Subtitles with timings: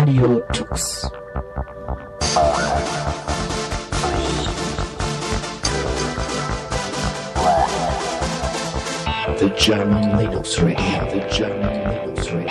[0.00, 1.10] Radio Tux.
[9.36, 12.50] The German Linux Radio, the German Linux Radio.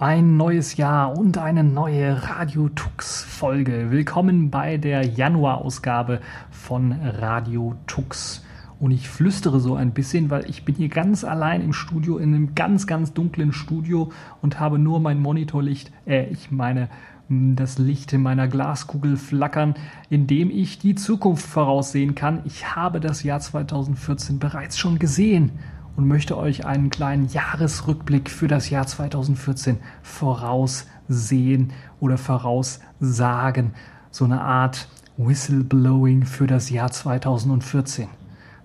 [0.00, 3.92] Ein neues Jahr und eine neue Radio Tux Folge.
[3.92, 6.20] Willkommen bei der Januarausgabe
[6.50, 8.35] von Radio Tux.
[8.78, 12.34] Und ich flüstere so ein bisschen, weil ich bin hier ganz allein im Studio, in
[12.34, 14.12] einem ganz, ganz dunklen Studio
[14.42, 16.88] und habe nur mein Monitorlicht, äh, ich meine
[17.28, 19.74] das Licht in meiner Glaskugel flackern,
[20.10, 22.42] indem ich die Zukunft voraussehen kann.
[22.44, 25.50] Ich habe das Jahr 2014 bereits schon gesehen
[25.96, 33.72] und möchte euch einen kleinen Jahresrückblick für das Jahr 2014 voraussehen oder voraussagen.
[34.10, 38.06] So eine Art Whistleblowing für das Jahr 2014.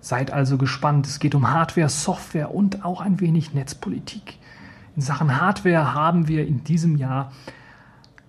[0.02, 1.05] Seid also gespannt.
[1.07, 4.38] Es geht um Hardware, Software und auch ein wenig Netzpolitik.
[4.95, 7.31] In Sachen Hardware haben wir in diesem Jahr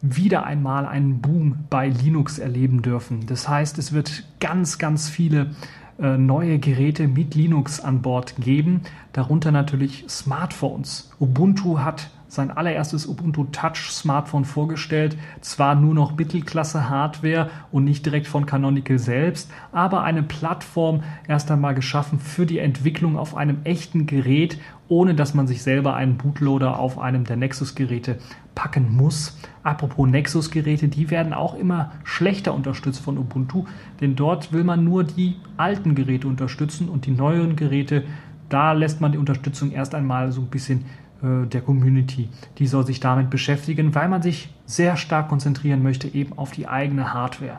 [0.02, 3.26] wieder einmal einen Boom bei Linux erleben dürfen.
[3.26, 5.54] Das heißt, es wird ganz, ganz viele
[5.98, 11.12] äh, neue Geräte mit Linux an Bord geben, darunter natürlich Smartphones.
[11.20, 15.18] Ubuntu hat sein allererstes Ubuntu Touch Smartphone vorgestellt.
[15.42, 21.50] Zwar nur noch Mittelklasse Hardware und nicht direkt von Canonical selbst, aber eine Plattform erst
[21.50, 24.58] einmal geschaffen für die Entwicklung auf einem echten Gerät,
[24.88, 28.16] ohne dass man sich selber einen Bootloader auf einem der Nexus-Geräte
[28.54, 29.38] packen muss.
[29.62, 33.66] Apropos Nexus-Geräte, die werden auch immer schlechter unterstützt von Ubuntu,
[34.00, 38.04] denn dort will man nur die alten Geräte unterstützen und die neueren Geräte,
[38.48, 40.86] da lässt man die Unterstützung erst einmal so ein bisschen
[41.22, 42.28] der Community.
[42.58, 46.66] Die soll sich damit beschäftigen, weil man sich sehr stark konzentrieren möchte eben auf die
[46.66, 47.58] eigene Hardware.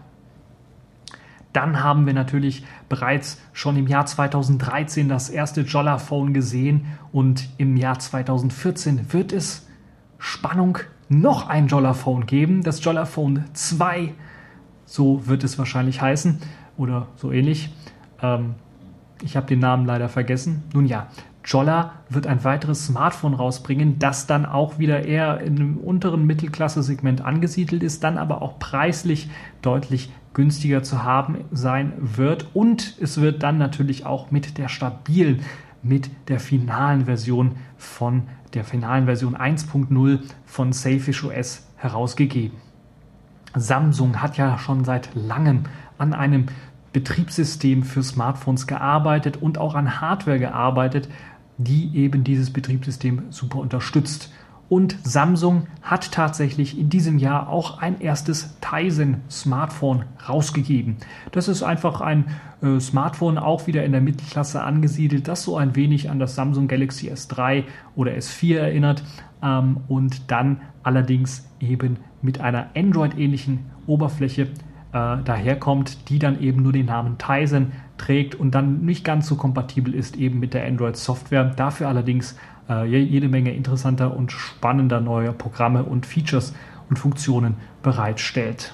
[1.53, 7.77] Dann haben wir natürlich bereits schon im Jahr 2013 das erste Jolla-Phone gesehen und im
[7.77, 9.67] Jahr 2014 wird es
[10.17, 10.79] Spannung
[11.09, 14.13] noch ein Jolla-Phone geben, das Jolla-Phone 2,
[14.85, 16.39] so wird es wahrscheinlich heißen
[16.75, 17.71] oder so ähnlich.
[18.21, 18.55] Ähm,
[19.21, 20.63] ich habe den Namen leider vergessen.
[20.73, 21.07] Nun ja,
[21.45, 27.83] Jolla wird ein weiteres Smartphone rausbringen, das dann auch wieder eher im unteren Mittelklasse-Segment angesiedelt
[27.83, 29.29] ist, dann aber auch preislich
[29.61, 32.47] deutlich günstiger zu haben sein wird.
[32.53, 35.41] Und es wird dann natürlich auch mit der stabilen,
[35.83, 42.57] mit der finalen Version von der finalen Version 1.0 von Safish OS herausgegeben.
[43.55, 45.63] Samsung hat ja schon seit langem
[45.97, 46.45] an einem
[46.93, 51.09] Betriebssystem für Smartphones gearbeitet und auch an Hardware gearbeitet,
[51.57, 54.31] die eben dieses Betriebssystem super unterstützt.
[54.69, 60.97] Und Samsung hat tatsächlich in diesem Jahr auch ein erstes Tizen-Smartphone rausgegeben.
[61.31, 62.25] Das ist einfach ein
[62.61, 66.67] äh, Smartphone, auch wieder in der Mittelklasse angesiedelt, das so ein wenig an das Samsung
[66.67, 67.65] Galaxy S3
[67.95, 69.03] oder S4 erinnert
[69.43, 74.47] ähm, und dann allerdings eben mit einer Android-ähnlichen Oberfläche
[74.93, 79.35] äh, daherkommt, die dann eben nur den Namen Tizen trägt und dann nicht ganz so
[79.35, 81.45] kompatibel ist eben mit der Android-Software.
[81.55, 82.37] Dafür allerdings
[82.69, 86.53] äh, jede Menge interessanter und spannender neuer Programme und Features
[86.89, 88.73] und Funktionen bereitstellt.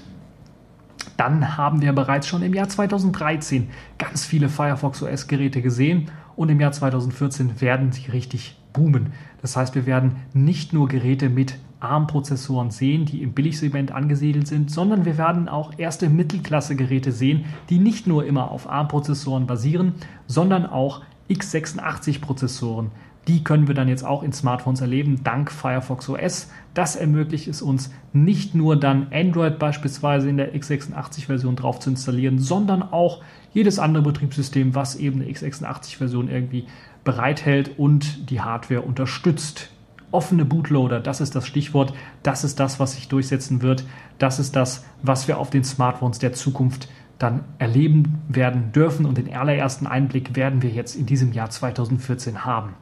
[1.17, 6.59] Dann haben wir bereits schon im Jahr 2013 ganz viele Firefox OS-Geräte gesehen und im
[6.59, 9.13] Jahr 2014 werden sie richtig boomen.
[9.41, 14.71] Das heißt, wir werden nicht nur Geräte mit ARM-Prozessoren sehen, die im Billigsegment angesiedelt sind,
[14.71, 19.93] sondern wir werden auch erste Mittelklasse-Geräte sehen, die nicht nur immer auf ARM-Prozessoren basieren,
[20.27, 22.91] sondern auch x86-Prozessoren.
[23.27, 26.49] Die können wir dann jetzt auch in Smartphones erleben, dank Firefox OS.
[26.73, 32.39] Das ermöglicht es uns nicht nur dann Android beispielsweise in der x86-Version drauf zu installieren,
[32.39, 33.21] sondern auch
[33.53, 36.65] jedes andere Betriebssystem, was eben eine x86-Version irgendwie
[37.03, 39.69] bereithält und die Hardware unterstützt
[40.11, 41.93] offene Bootloader, das ist das Stichwort,
[42.23, 43.85] das ist das, was sich durchsetzen wird,
[44.17, 46.89] das ist das, was wir auf den Smartphones der Zukunft
[47.19, 52.45] dann erleben werden dürfen und den allerersten Einblick werden wir jetzt in diesem Jahr 2014
[52.45, 52.73] haben.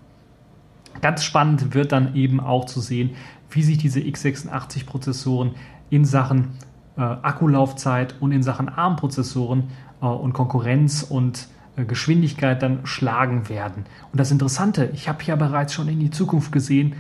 [1.02, 3.12] Ganz spannend wird dann eben auch zu sehen,
[3.50, 5.56] wie sich diese x86-Prozessoren
[5.90, 6.50] in Sachen
[6.98, 9.70] äh, Akkulaufzeit und in Sachen ARM-Prozessoren
[10.02, 13.86] äh, und Konkurrenz und äh, Geschwindigkeit dann schlagen werden.
[14.12, 16.96] Und das Interessante, ich habe ja bereits schon in die Zukunft gesehen,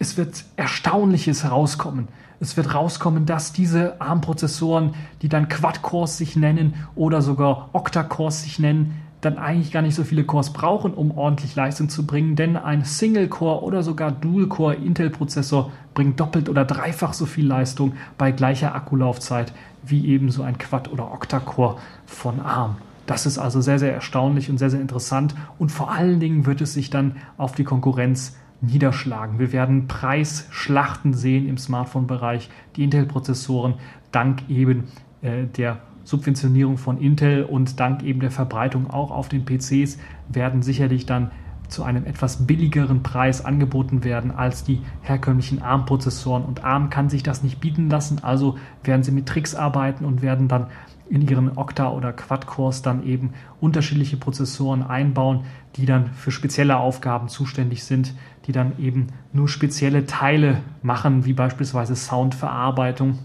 [0.00, 2.08] es wird Erstaunliches herauskommen.
[2.40, 8.58] Es wird rauskommen, dass diese ARM-Prozessoren, die dann Quad-Cores sich nennen oder sogar Octa-Cores sich
[8.58, 12.56] nennen, dann eigentlich gar nicht so viele Cores brauchen, um ordentlich Leistung zu bringen, denn
[12.56, 18.74] ein Single-Core oder sogar Dual-Core Intel-Prozessor bringt doppelt oder dreifach so viel Leistung bei gleicher
[18.74, 19.52] Akkulaufzeit
[19.84, 21.76] wie eben so ein Quad- oder Octa-Core
[22.06, 22.76] von ARM.
[23.04, 25.34] Das ist also sehr, sehr erstaunlich und sehr, sehr interessant.
[25.58, 29.38] Und vor allen Dingen wird es sich dann auf die Konkurrenz niederschlagen.
[29.38, 32.50] Wir werden Preisschlachten sehen im Smartphone-Bereich.
[32.76, 33.74] Die Intel-Prozessoren
[34.12, 34.84] dank eben
[35.22, 39.98] äh, der Subventionierung von Intel und dank eben der Verbreitung auch auf den PCs
[40.28, 41.30] werden sicherlich dann
[41.68, 46.44] zu einem etwas billigeren Preis angeboten werden als die herkömmlichen ARM-Prozessoren.
[46.44, 50.20] Und ARM kann sich das nicht bieten lassen, also werden sie mit Tricks arbeiten und
[50.20, 50.66] werden dann
[51.10, 55.44] in ihren Octa- oder Quad-Cores dann eben unterschiedliche Prozessoren einbauen,
[55.76, 58.14] die dann für spezielle Aufgaben zuständig sind,
[58.46, 63.18] die dann eben nur spezielle Teile machen, wie beispielsweise Soundverarbeitung,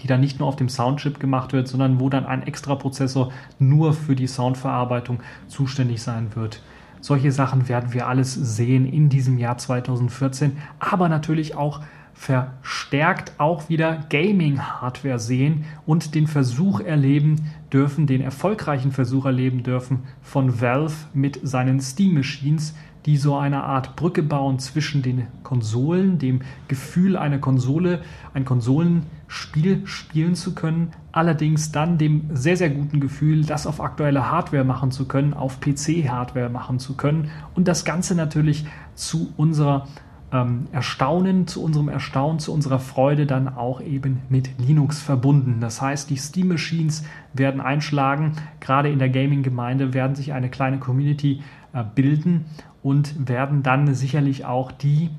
[0.00, 3.32] die dann nicht nur auf dem Soundchip gemacht wird, sondern wo dann ein extra Prozessor
[3.58, 6.62] nur für die Soundverarbeitung zuständig sein wird.
[7.00, 11.80] Solche Sachen werden wir alles sehen in diesem Jahr 2014, aber natürlich auch
[12.20, 17.36] verstärkt auch wieder Gaming-Hardware sehen und den Versuch erleben
[17.72, 22.74] dürfen, den erfolgreichen Versuch erleben dürfen von Valve mit seinen Steam Machines,
[23.06, 28.00] die so eine Art Brücke bauen zwischen den Konsolen, dem Gefühl, eine Konsole,
[28.34, 34.30] ein Konsolenspiel spielen zu können, allerdings dann dem sehr, sehr guten Gefühl, das auf aktuelle
[34.30, 39.86] Hardware machen zu können, auf PC-Hardware machen zu können und das Ganze natürlich zu unserer
[40.32, 45.60] ähm, Erstaunen, zu unserem Erstaunen, zu unserer Freude dann auch eben mit Linux verbunden.
[45.60, 50.78] Das heißt, die Steam Machines werden einschlagen, gerade in der Gaming-Gemeinde werden sich eine kleine
[50.78, 51.42] Community
[51.72, 52.46] äh, bilden
[52.82, 55.10] und werden dann sicherlich auch die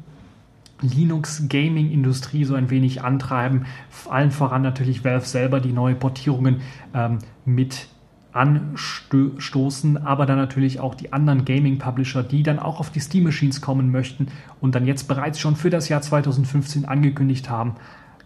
[0.82, 3.66] Linux Gaming Industrie so ein wenig antreiben.
[4.10, 6.62] Allen voran natürlich Valve selber, die neue Portierungen
[6.94, 7.88] ähm, mit
[8.34, 13.62] anstoßen, aber dann natürlich auch die anderen Gaming-Publisher, die dann auch auf die Steam Machines
[13.62, 14.28] kommen möchten
[14.60, 17.76] und dann jetzt bereits schon für das Jahr 2015 angekündigt haben,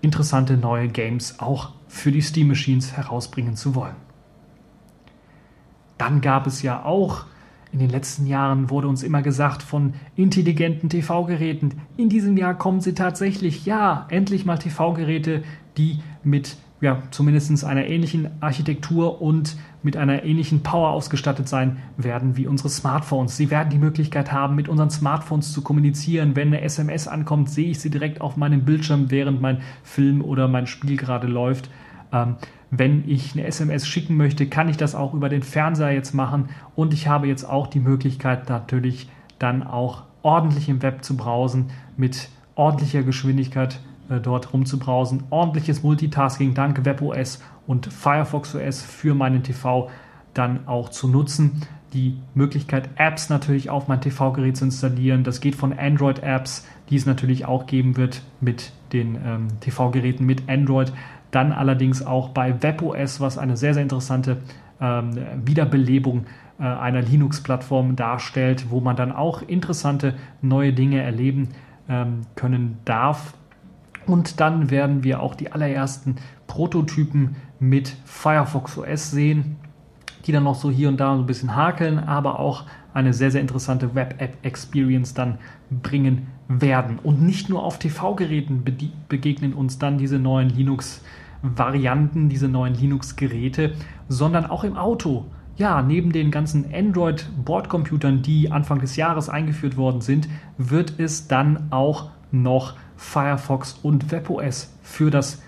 [0.01, 3.95] interessante neue Games auch für die Steam Machines herausbringen zu wollen.
[5.97, 7.25] Dann gab es ja auch
[7.75, 11.81] in den letzten Jahren wurde uns immer gesagt von intelligenten TV-Geräten.
[11.97, 15.43] In diesem Jahr kommen sie tatsächlich, ja, endlich mal TV-Geräte,
[15.75, 22.37] die mit ja, zumindest einer ähnlichen Architektur und mit einer ähnlichen Power ausgestattet sein werden
[22.37, 23.37] wie unsere Smartphones.
[23.37, 26.35] Sie werden die Möglichkeit haben, mit unseren Smartphones zu kommunizieren.
[26.35, 30.47] Wenn eine SMS ankommt, sehe ich sie direkt auf meinem Bildschirm, während mein Film oder
[30.47, 31.69] mein Spiel gerade läuft.
[32.11, 32.35] Ähm,
[32.71, 36.49] wenn ich eine SMS schicken möchte, kann ich das auch über den Fernseher jetzt machen
[36.75, 41.67] und ich habe jetzt auch die Möglichkeit natürlich dann auch ordentlich im Web zu browsen
[41.95, 43.79] mit ordentlicher Geschwindigkeit
[44.21, 45.23] dort rumzubrausen.
[45.29, 49.89] Ordentliches Multitasking dank WebOS und Firefox OS für meinen TV
[50.33, 51.61] dann auch zu nutzen.
[51.93, 55.23] Die Möglichkeit, Apps natürlich auf mein TV-Gerät zu installieren.
[55.23, 60.49] Das geht von Android-Apps, die es natürlich auch geben wird mit den ähm, TV-Geräten mit
[60.49, 60.91] Android.
[61.31, 64.37] Dann allerdings auch bei WebOS, was eine sehr, sehr interessante
[64.81, 66.25] ähm, Wiederbelebung
[66.59, 71.49] äh, einer Linux-Plattform darstellt, wo man dann auch interessante neue Dinge erleben
[71.87, 73.33] ähm, können darf.
[74.07, 76.15] Und dann werden wir auch die allerersten
[76.47, 79.57] Prototypen mit Firefox OS sehen,
[80.25, 82.63] die dann noch so hier und da so ein bisschen hakeln, aber auch
[82.93, 85.37] eine sehr, sehr interessante Web-App-Experience dann
[85.69, 86.99] bringen werden.
[87.01, 88.63] Und nicht nur auf TV-Geräten
[89.07, 91.01] begegnen uns dann diese neuen Linux-
[91.55, 93.73] Varianten, diese neuen Linux-Geräte,
[94.07, 95.25] sondern auch im Auto.
[95.57, 101.67] Ja, neben den ganzen Android-Bordcomputern, die Anfang des Jahres eingeführt worden sind, wird es dann
[101.71, 105.41] auch noch Firefox und WebOS für das,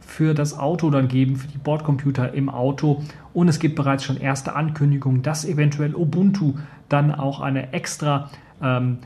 [0.00, 3.02] für das Auto dann geben, für die Bordcomputer im Auto.
[3.32, 6.54] Und es gibt bereits schon erste Ankündigungen, dass eventuell Ubuntu
[6.88, 8.30] dann auch eine extra
[8.62, 8.98] ähm,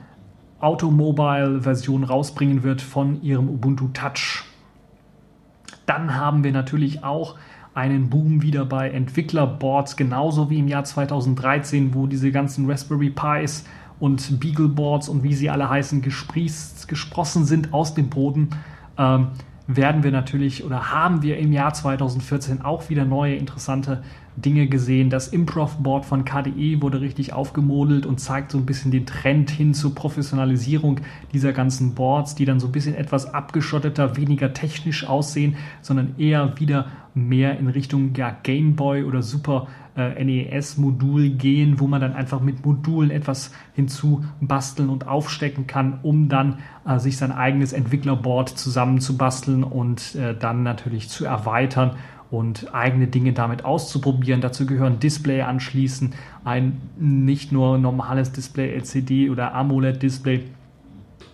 [0.61, 4.45] Automobile-Version rausbringen wird von ihrem Ubuntu Touch.
[5.87, 7.37] Dann haben wir natürlich auch
[7.75, 13.65] einen Boom wieder bei Entwicklerboards, genauso wie im Jahr 2013, wo diese ganzen Raspberry Pis
[14.03, 18.51] und Beagleboards und wie sie alle heißen, gesprießt, gesprossen sind aus dem Boden.
[18.99, 19.29] Ähm,
[19.69, 24.03] werden wir natürlich oder haben wir im Jahr 2014 auch wieder neue interessante
[24.37, 25.11] Dinge gesehen.
[25.11, 29.75] Das Improv-Board von KDE wurde richtig aufgemodelt und zeigt so ein bisschen den Trend hin
[29.75, 31.01] zur Professionalisierung
[31.33, 36.59] dieser ganzen Boards, die dann so ein bisschen etwas abgeschotteter, weniger technisch aussehen, sondern eher
[36.59, 42.15] wieder mehr in Richtung ja, Game Boy oder Super äh, NES-Modul gehen, wo man dann
[42.15, 48.49] einfach mit Modulen etwas hinzubasteln und aufstecken kann, um dann äh, sich sein eigenes Entwicklerboard
[48.49, 51.97] zusammenzubasteln und äh, dann natürlich zu erweitern
[52.33, 54.41] und eigene Dinge damit auszuprobieren.
[54.41, 60.45] Dazu gehören Display anschließen, ein nicht nur normales Display LCD oder AMOLED Display,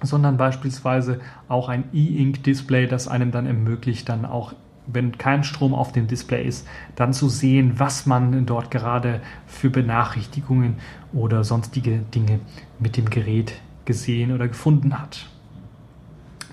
[0.03, 4.55] sondern beispielsweise auch ein E-Ink Display, das einem dann ermöglicht, dann auch
[4.91, 9.71] wenn kein Strom auf dem Display ist, dann zu sehen, was man dort gerade für
[9.71, 10.77] Benachrichtigungen
[11.13, 12.41] oder sonstige Dinge
[12.81, 15.27] mit dem Gerät gesehen oder gefunden hat.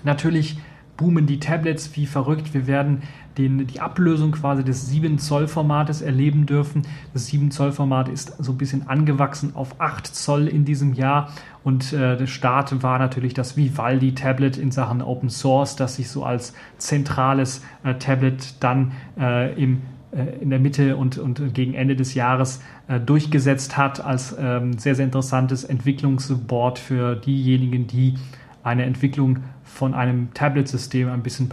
[0.04, 0.58] Natürlich
[0.96, 2.54] boomen die Tablets wie verrückt.
[2.54, 3.02] Wir werden
[3.38, 6.82] den, die Ablösung quasi des 7 Zoll Formates erleben dürfen.
[7.12, 11.30] Das 7 Zoll Format ist so ein bisschen angewachsen auf 8 Zoll in diesem Jahr
[11.62, 16.08] und äh, der Start war natürlich das Vivaldi Tablet in Sachen Open Source, das sich
[16.08, 19.82] so als zentrales äh, Tablet dann äh, im
[20.16, 24.78] äh, in der Mitte und, und gegen Ende des Jahres äh, durchgesetzt hat als ähm,
[24.78, 28.14] sehr, sehr interessantes Entwicklungsboard für diejenigen, die
[28.62, 31.48] eine Entwicklung von einem Tablet-System ein bisschen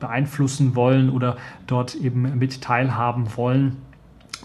[0.00, 3.76] beeinflussen wollen oder dort eben mit teilhaben wollen.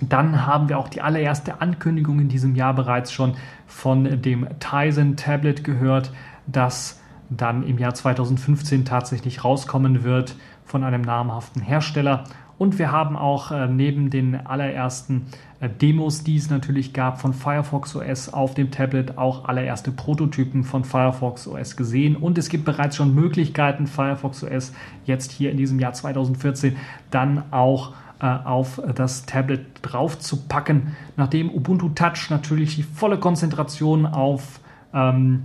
[0.01, 3.35] Dann haben wir auch die allererste Ankündigung in diesem Jahr bereits schon
[3.65, 6.11] von dem Tizen Tablet gehört,
[6.47, 10.35] das dann im Jahr 2015 tatsächlich rauskommen wird
[10.65, 12.25] von einem namhaften Hersteller.
[12.57, 15.27] Und wir haben auch äh, neben den allerersten
[15.59, 20.63] äh, Demos, die es natürlich gab von Firefox OS auf dem Tablet, auch allererste Prototypen
[20.63, 22.15] von Firefox OS gesehen.
[22.15, 24.73] Und es gibt bereits schon Möglichkeiten, Firefox OS
[25.05, 26.77] jetzt hier in diesem Jahr 2014
[27.11, 33.19] dann auch äh, auf das Tablet drauf zu packen, nachdem Ubuntu Touch natürlich die volle
[33.19, 34.61] Konzentration auf
[34.93, 35.43] ähm,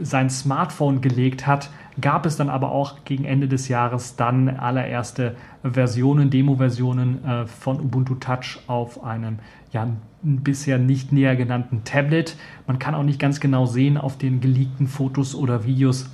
[0.00, 1.70] sein Smartphone gelegt hat,
[2.00, 7.80] gab es dann aber auch gegen Ende des Jahres dann allererste Versionen, Demo-Versionen äh, von
[7.80, 9.38] Ubuntu Touch auf einem
[9.72, 9.88] ja,
[10.22, 12.36] bisher nicht näher genannten Tablet.
[12.66, 16.10] Man kann auch nicht ganz genau sehen auf den geleakten Fotos oder Videos,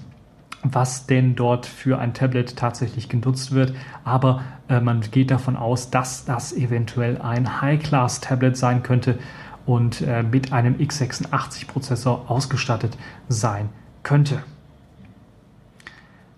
[0.63, 3.75] was denn dort für ein Tablet tatsächlich genutzt wird.
[4.05, 9.19] Aber äh, man geht davon aus, dass das eventuell ein High-Class-Tablet sein könnte
[9.65, 13.71] und äh, mit einem x86-Prozessor ausgestattet sein
[14.03, 14.43] könnte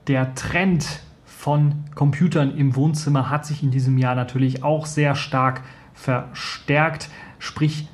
[0.06, 5.62] der Trend von Computern im Wohnzimmer hat sich in diesem Jahr natürlich auch sehr stark
[5.94, 7.08] verstärkt.
[7.38, 7.88] Sprich,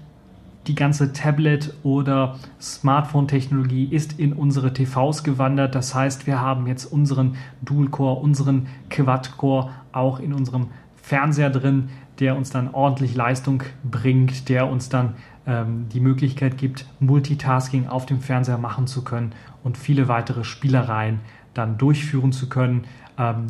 [0.67, 5.75] die ganze Tablet- oder Smartphone-Technologie ist in unsere TVs gewandert.
[5.75, 11.89] Das heißt, wir haben jetzt unseren Dual-Core, unseren Quad-Core auch in unserem Fernseher drin,
[12.21, 15.15] der uns dann ordentlich Leistung bringt, der uns dann
[15.47, 19.33] ähm, die Möglichkeit gibt, Multitasking auf dem Fernseher machen zu können
[19.65, 21.21] und viele weitere Spielereien
[21.55, 22.85] dann durchführen zu können.
[23.19, 23.47] Ähm,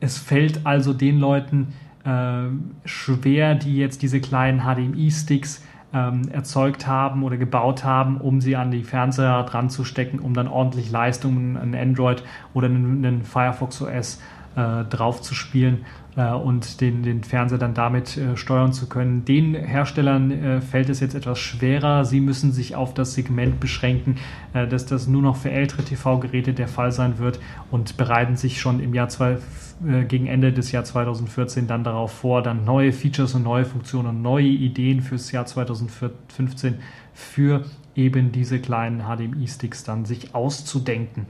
[0.00, 1.68] es fällt also den Leuten
[2.04, 2.48] äh,
[2.84, 5.62] schwer, die jetzt diese kleinen HDMI-Sticks
[5.92, 10.34] ähm, erzeugt haben oder gebaut haben, um sie an die Fernseher dran zu stecken, um
[10.34, 12.22] dann ordentlich Leistung, ein Android
[12.54, 15.84] oder einen Firefox OS äh, drauf zu spielen
[16.16, 19.24] äh, und den, den Fernseher dann damit äh, steuern zu können.
[19.24, 22.04] Den Herstellern äh, fällt es jetzt etwas schwerer.
[22.04, 24.16] Sie müssen sich auf das Segment beschränken,
[24.54, 27.38] äh, dass das nur noch für ältere TV-Geräte der Fall sein wird
[27.70, 29.38] und bereiten sich schon im Jahr zwei,
[29.86, 34.08] äh, gegen Ende des Jahr 2014 dann darauf vor, dann neue Features und neue Funktionen
[34.08, 36.78] und neue Ideen fürs Jahr 2015
[37.12, 41.26] für eben diese kleinen HDMI-Sticks dann sich auszudenken.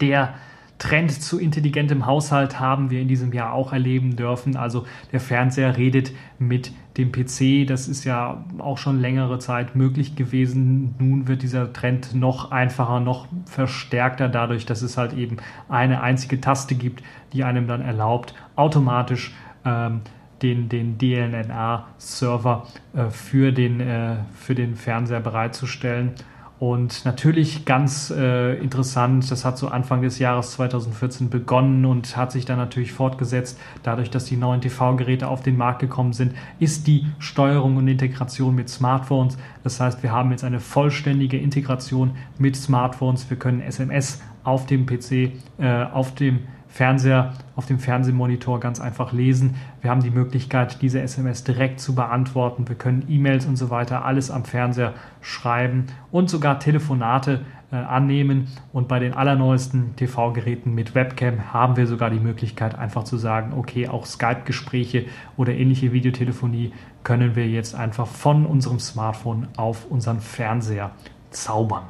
[0.00, 0.34] Der
[0.82, 4.56] Trend zu intelligentem Haushalt haben wir in diesem Jahr auch erleben dürfen.
[4.56, 6.10] Also der Fernseher redet
[6.40, 7.68] mit dem PC.
[7.68, 10.96] Das ist ja auch schon längere Zeit möglich gewesen.
[10.98, 15.36] Nun wird dieser Trend noch einfacher, noch verstärkter dadurch, dass es halt eben
[15.68, 19.32] eine einzige Taste gibt, die einem dann erlaubt, automatisch
[19.64, 20.00] ähm,
[20.42, 26.14] den, den DLNA-Server äh, für, äh, für den Fernseher bereitzustellen.
[26.62, 32.30] Und natürlich ganz äh, interessant, das hat so Anfang des Jahres 2014 begonnen und hat
[32.30, 33.58] sich dann natürlich fortgesetzt.
[33.82, 38.54] Dadurch, dass die neuen TV-Geräte auf den Markt gekommen sind, ist die Steuerung und Integration
[38.54, 39.38] mit Smartphones.
[39.64, 43.28] Das heißt, wir haben jetzt eine vollständige Integration mit Smartphones.
[43.28, 49.12] Wir können SMS auf dem PC, äh, auf dem Fernseher, auf dem Fernsehmonitor ganz einfach
[49.12, 49.56] lesen.
[49.82, 52.66] Wir haben die Möglichkeit, diese SMS direkt zu beantworten.
[52.66, 58.48] Wir können E-Mails und so weiter alles am Fernseher schreiben und sogar Telefonate äh, annehmen.
[58.72, 63.52] Und bei den allerneuesten TV-Geräten mit Webcam haben wir sogar die Möglichkeit, einfach zu sagen,
[63.54, 65.04] okay, auch Skype-Gespräche
[65.36, 66.72] oder ähnliche Videotelefonie
[67.04, 70.92] können wir jetzt einfach von unserem Smartphone auf unseren Fernseher
[71.28, 71.84] zaubern.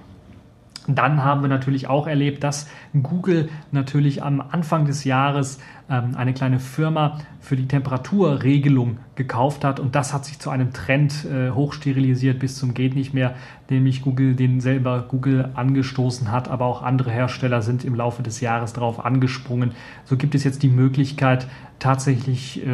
[0.89, 2.69] Dann haben wir natürlich auch erlebt, dass
[3.03, 5.61] Google natürlich am Anfang des Jahres
[5.93, 10.73] ähm, eine kleine Firma für die Temperaturregelung gekauft hat und das hat sich zu einem
[10.73, 13.35] Trend äh, hochsterilisiert bis zum geht nicht mehr,
[13.69, 18.41] nämlich Google den selber Google angestoßen hat, aber auch andere Hersteller sind im Laufe des
[18.41, 19.73] Jahres darauf angesprungen.
[20.05, 21.47] So gibt es jetzt die Möglichkeit,
[21.79, 22.71] tatsächlich äh,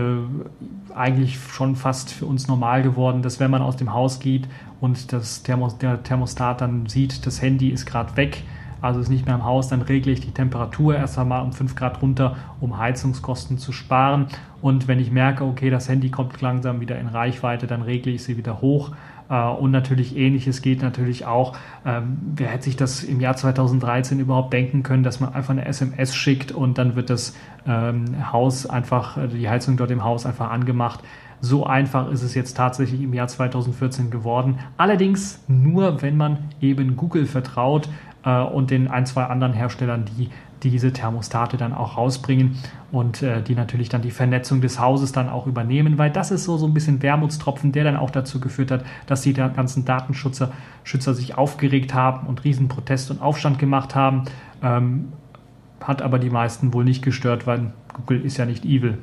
[0.94, 4.48] eigentlich schon fast für uns normal geworden, dass wenn man aus dem Haus geht
[4.80, 8.44] und das Thermos, der Thermostat dann sieht, das Handy ist gerade weg,
[8.80, 11.75] also ist nicht mehr im Haus, dann regle ich die Temperatur erst einmal um 5
[11.75, 14.26] Grad runter, um Heizungskosten zu sparen.
[14.61, 18.25] Und wenn ich merke, okay, das Handy kommt langsam wieder in Reichweite, dann regle ich
[18.25, 18.92] sie wieder hoch.
[19.28, 21.56] Äh, und natürlich ähnliches geht natürlich auch.
[21.85, 25.66] Ähm, wer hätte sich das im Jahr 2013 überhaupt denken können, dass man einfach eine
[25.66, 30.26] SMS schickt und dann wird das ähm, Haus einfach, äh, die Heizung dort im Haus
[30.26, 31.00] einfach angemacht.
[31.40, 34.58] So einfach ist es jetzt tatsächlich im Jahr 2014 geworden.
[34.76, 37.88] Allerdings nur, wenn man eben Google vertraut
[38.25, 40.30] äh, und den ein, zwei anderen Herstellern, die
[40.62, 42.56] diese Thermostate dann auch rausbringen
[42.90, 46.44] und äh, die natürlich dann die Vernetzung des Hauses dann auch übernehmen, weil das ist
[46.44, 50.50] so, so ein bisschen Wermutstropfen, der dann auch dazu geführt hat, dass die ganzen Datenschützer
[50.84, 54.25] Schützer sich aufgeregt haben und riesen Protest und Aufstand gemacht haben.
[54.62, 55.12] Ähm,
[55.80, 58.98] hat aber die meisten wohl nicht gestört, weil Google ist ja nicht evil.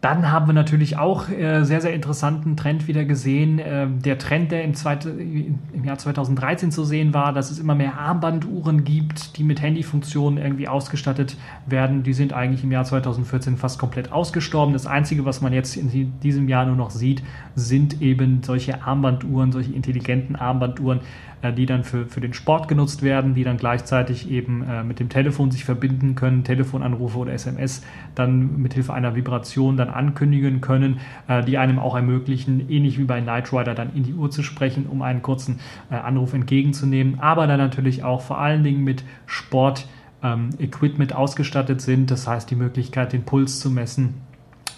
[0.00, 3.58] Dann haben wir natürlich auch äh, sehr, sehr interessanten Trend wieder gesehen.
[3.58, 7.74] Äh, der Trend, der im, zweite, im Jahr 2013 zu sehen war, dass es immer
[7.74, 12.02] mehr Armbanduhren gibt, die mit Handyfunktionen irgendwie ausgestattet werden.
[12.02, 14.72] Die sind eigentlich im Jahr 2014 fast komplett ausgestorben.
[14.72, 17.22] Das Einzige, was man jetzt in diesem Jahr nur noch sieht,
[17.54, 21.00] sind eben solche Armbanduhren, solche intelligenten Armbanduhren,
[21.42, 25.00] äh, die dann für, für den Sport genutzt werden, die dann gleichzeitig eben äh, mit
[25.00, 27.82] dem Telefon sich verbinden können, Telefonanrufe oder SMS
[28.14, 33.04] dann mit Hilfe einer Vibration dann ankündigen können, äh, die einem auch ermöglichen, ähnlich wie
[33.04, 37.20] bei Night Rider dann in die Uhr zu sprechen, um einen kurzen äh, Anruf entgegenzunehmen,
[37.20, 39.86] aber dann natürlich auch vor allen Dingen mit Sport
[40.22, 44.14] ähm, Equipment ausgestattet sind, das heißt die Möglichkeit, den Puls zu messen,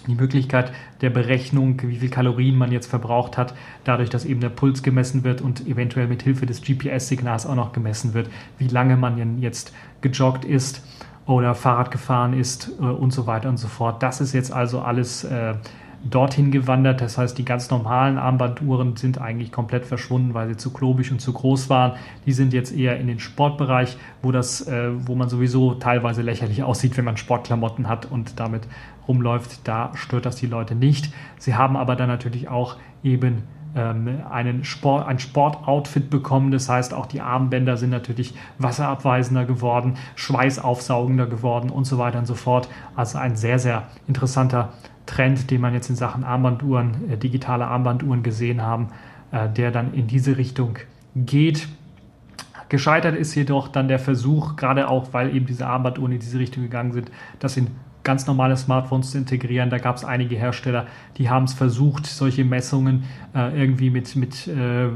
[0.07, 3.53] die Möglichkeit der Berechnung, wie viel Kalorien man jetzt verbraucht hat,
[3.83, 7.71] dadurch, dass eben der Puls gemessen wird und eventuell mit Hilfe des GPS-Signals auch noch
[7.71, 10.83] gemessen wird, wie lange man jetzt gejoggt ist
[11.25, 14.03] oder Fahrrad gefahren ist äh, und so weiter und so fort.
[14.03, 15.55] Das ist jetzt also alles äh,
[16.03, 17.01] dorthin gewandert.
[17.01, 21.19] Das heißt, die ganz normalen Armbanduhren sind eigentlich komplett verschwunden, weil sie zu klobig und
[21.19, 21.93] zu groß waren.
[22.25, 26.63] Die sind jetzt eher in den Sportbereich, wo das, äh, wo man sowieso teilweise lächerlich
[26.63, 28.63] aussieht, wenn man Sportklamotten hat und damit
[29.07, 29.67] rumläuft.
[29.67, 31.13] Da stört das die Leute nicht.
[31.37, 33.43] Sie haben aber dann natürlich auch eben
[33.75, 36.51] einen Sport, ein Sportoutfit bekommen.
[36.51, 42.25] Das heißt, auch die Armbänder sind natürlich wasserabweisender geworden, schweißaufsaugender geworden und so weiter und
[42.27, 42.69] so fort.
[42.95, 44.73] Also ein sehr, sehr interessanter
[45.05, 48.89] Trend, den man jetzt in Sachen Armbanduhren, äh, digitale Armbanduhren gesehen haben,
[49.31, 50.77] äh, der dann in diese Richtung
[51.15, 51.67] geht.
[52.69, 56.63] Gescheitert ist jedoch dann der Versuch, gerade auch weil eben diese Armbanduhren in diese Richtung
[56.63, 57.67] gegangen sind, das in
[58.03, 59.69] ganz normale Smartphones zu integrieren.
[59.69, 60.87] Da gab es einige Hersteller,
[61.17, 64.87] die haben es versucht, solche Messungen äh, irgendwie mit, mit äh,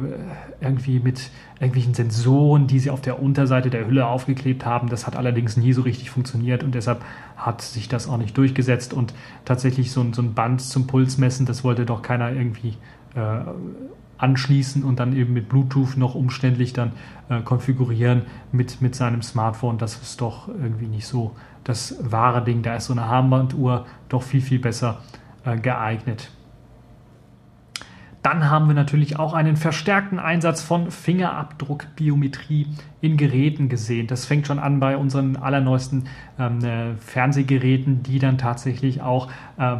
[0.61, 4.89] irgendwie mit irgendwelchen Sensoren, die sie auf der Unterseite der Hülle aufgeklebt haben.
[4.89, 7.01] Das hat allerdings nie so richtig funktioniert und deshalb
[7.35, 8.93] hat sich das auch nicht durchgesetzt.
[8.93, 9.13] Und
[9.45, 12.75] tatsächlich so ein, so ein Band zum Pulsmessen, das wollte doch keiner irgendwie
[13.15, 13.39] äh,
[14.17, 16.91] anschließen und dann eben mit Bluetooth noch umständlich dann
[17.29, 19.77] äh, konfigurieren mit, mit seinem Smartphone.
[19.77, 21.35] Das ist doch irgendwie nicht so
[21.67, 22.62] das wahre Ding.
[22.62, 25.01] Da ist so eine Armbanduhr doch viel, viel besser
[25.45, 26.32] äh, geeignet.
[28.23, 32.67] Dann haben wir natürlich auch einen verstärkten Einsatz von Fingerabdruckbiometrie
[32.99, 34.08] in Geräten gesehen.
[34.08, 39.77] Das fängt schon an bei unseren allerneuesten ähm, äh, Fernsehgeräten, die dann tatsächlich auch äh,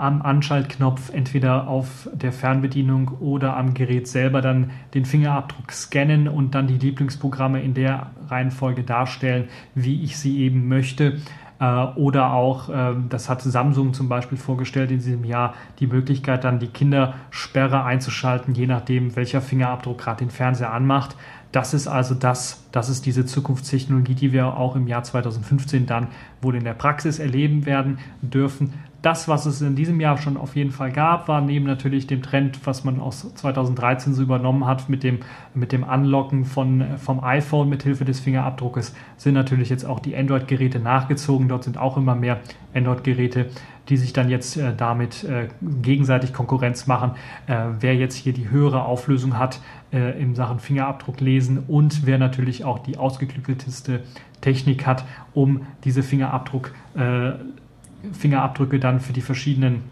[0.00, 6.54] am Anschaltknopf entweder auf der Fernbedienung oder am Gerät selber dann den Fingerabdruck scannen und
[6.54, 11.18] dann die Lieblingsprogramme in der Reihenfolge darstellen, wie ich sie eben möchte.
[11.60, 11.64] Äh,
[11.96, 16.60] oder auch, ähm, das hat Samsung zum Beispiel vorgestellt in diesem Jahr, die Möglichkeit dann
[16.60, 21.14] die Kindersperre einzuschalten, je nachdem, welcher Fingerabdruck gerade den Fernseher anmacht.
[21.52, 26.06] Das ist also das, das ist diese Zukunftstechnologie, die wir auch im Jahr 2015 dann
[26.40, 30.56] wohl in der Praxis erleben werden dürfen das, was es in diesem Jahr schon auf
[30.56, 34.88] jeden Fall gab, war neben natürlich dem Trend, was man aus 2013 so übernommen hat
[34.88, 35.20] mit dem,
[35.54, 40.16] mit dem Anlocken von, vom iPhone mit Hilfe des Fingerabdruckes, sind natürlich jetzt auch die
[40.16, 41.48] Android-Geräte nachgezogen.
[41.48, 42.40] Dort sind auch immer mehr
[42.74, 43.46] Android-Geräte,
[43.88, 45.48] die sich dann jetzt äh, damit äh,
[45.82, 47.12] gegenseitig Konkurrenz machen.
[47.46, 49.60] Äh, wer jetzt hier die höhere Auflösung hat
[49.92, 54.02] äh, in Sachen Fingerabdruck lesen und wer natürlich auch die ausgeklügelteste
[54.42, 57.32] Technik hat, um diese Fingerabdruck äh,
[58.12, 59.82] Fingerabdrücke dann für die verschiedenen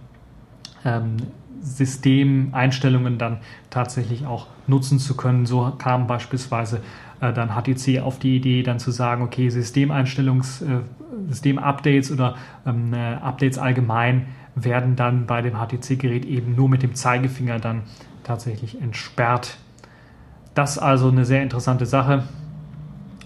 [0.85, 1.17] ähm,
[1.61, 3.39] Systemeinstellungen dann
[3.71, 5.47] tatsächlich auch nutzen zu können.
[5.47, 6.81] So kam beispielsweise
[7.21, 10.81] äh, dann HTC auf die Idee, dann zu sagen, okay, Systemeinstellungs, äh,
[11.29, 16.95] Systemupdates oder ähm, äh, Updates allgemein werden dann bei dem HTC-Gerät eben nur mit dem
[16.95, 17.83] Zeigefinger dann
[18.25, 19.59] tatsächlich entsperrt.
[20.55, 22.25] Das also eine sehr interessante Sache,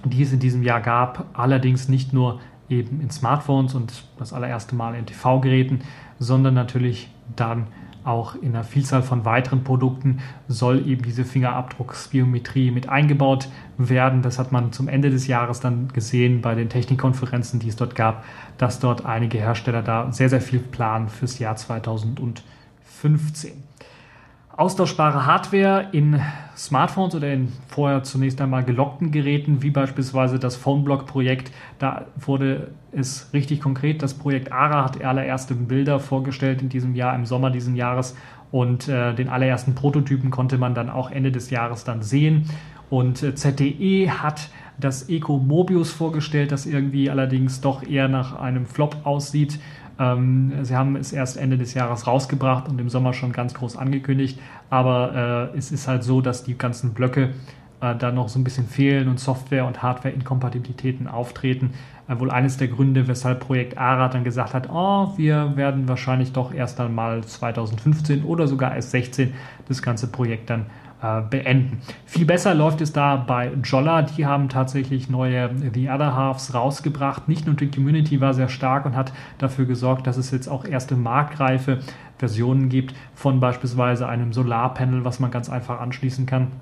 [0.05, 2.41] die es in diesem Jahr gab, allerdings nicht nur
[2.73, 5.83] eben in Smartphones und das allererste Mal in TV-Geräten,
[6.19, 7.67] sondern natürlich dann
[8.05, 14.23] auch in einer Vielzahl von weiteren Produkten soll eben diese Fingerabdrucksbiometrie mit eingebaut werden.
[14.23, 17.95] Das hat man zum Ende des Jahres dann gesehen bei den Technikkonferenzen, die es dort
[17.95, 18.25] gab,
[18.59, 23.53] dass dort einige Hersteller da sehr, sehr viel planen fürs Jahr 2015
[24.57, 26.21] austauschbare Hardware in
[26.57, 31.51] Smartphones oder in vorher zunächst einmal gelockten Geräten, wie beispielsweise das PhoneBlock-Projekt.
[31.79, 34.03] Da wurde es richtig konkret.
[34.03, 38.15] Das Projekt ARA hat allererste Bilder vorgestellt in diesem Jahr, im Sommer diesen Jahres.
[38.51, 42.51] Und äh, den allerersten Prototypen konnte man dann auch Ende des Jahres dann sehen.
[42.91, 48.67] Und äh, ZTE hat das Eco Mobius vorgestellt, das irgendwie allerdings doch eher nach einem
[48.67, 49.59] Flop aussieht.
[49.99, 53.77] Ähm, sie haben es erst Ende des Jahres rausgebracht und im Sommer schon ganz groß
[53.77, 54.39] angekündigt.
[54.71, 57.31] Aber äh, es ist halt so, dass die ganzen Blöcke
[57.81, 61.71] äh, da noch so ein bisschen fehlen und Software- und Hardware-Inkompatibilitäten auftreten.
[62.09, 66.33] Äh, wohl eines der Gründe, weshalb Projekt ARA dann gesagt hat, oh, wir werden wahrscheinlich
[66.33, 69.35] doch erst einmal 2015 oder sogar erst 16
[69.69, 70.67] das ganze Projekt dann
[71.31, 71.81] beenden.
[72.07, 74.03] Viel besser läuft es da bei Jolla.
[74.03, 77.29] Die haben tatsächlich neue The Other Halves rausgebracht.
[77.29, 80.65] Nicht nur die Community war sehr stark und hat dafür gesorgt, dass es jetzt auch
[80.65, 81.81] erste marktreife
[82.19, 86.53] Versionen gibt von beispielsweise einem Solarpanel, was man ganz einfach anschließen kann.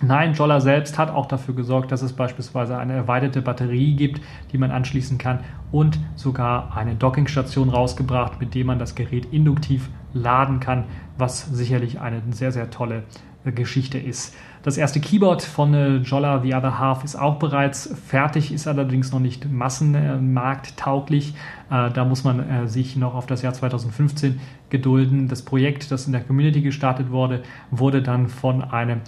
[0.00, 4.20] Nein, Jolla selbst hat auch dafür gesorgt, dass es beispielsweise eine erweiterte Batterie gibt,
[4.52, 5.40] die man anschließen kann
[5.72, 10.84] und sogar eine Dockingstation rausgebracht, mit dem man das Gerät induktiv laden kann,
[11.16, 13.02] was sicherlich eine sehr, sehr tolle
[13.52, 14.34] Geschichte ist.
[14.62, 19.12] Das erste Keyboard von äh, Jolla The Other Half ist auch bereits fertig, ist allerdings
[19.12, 21.34] noch nicht massenmarkttauglich.
[21.70, 25.28] Äh, da muss man äh, sich noch auf das Jahr 2015 gedulden.
[25.28, 29.00] Das Projekt, das in der Community gestartet wurde, wurde dann von einem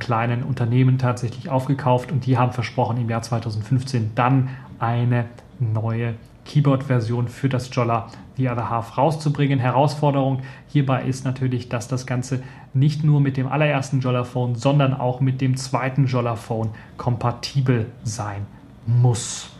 [0.00, 5.26] kleinen Unternehmen tatsächlich aufgekauft und die haben versprochen, im Jahr 2015 dann eine
[5.58, 6.14] neue
[6.46, 8.06] Keyboard-Version für das Jolla
[8.36, 9.58] The Other Half rauszubringen.
[9.58, 12.42] Herausforderung hierbei ist natürlich, dass das Ganze
[12.74, 18.46] nicht nur mit dem allerersten Jolla-Phone, sondern auch mit dem zweiten Jolla-Phone kompatibel sein
[18.86, 19.50] muss.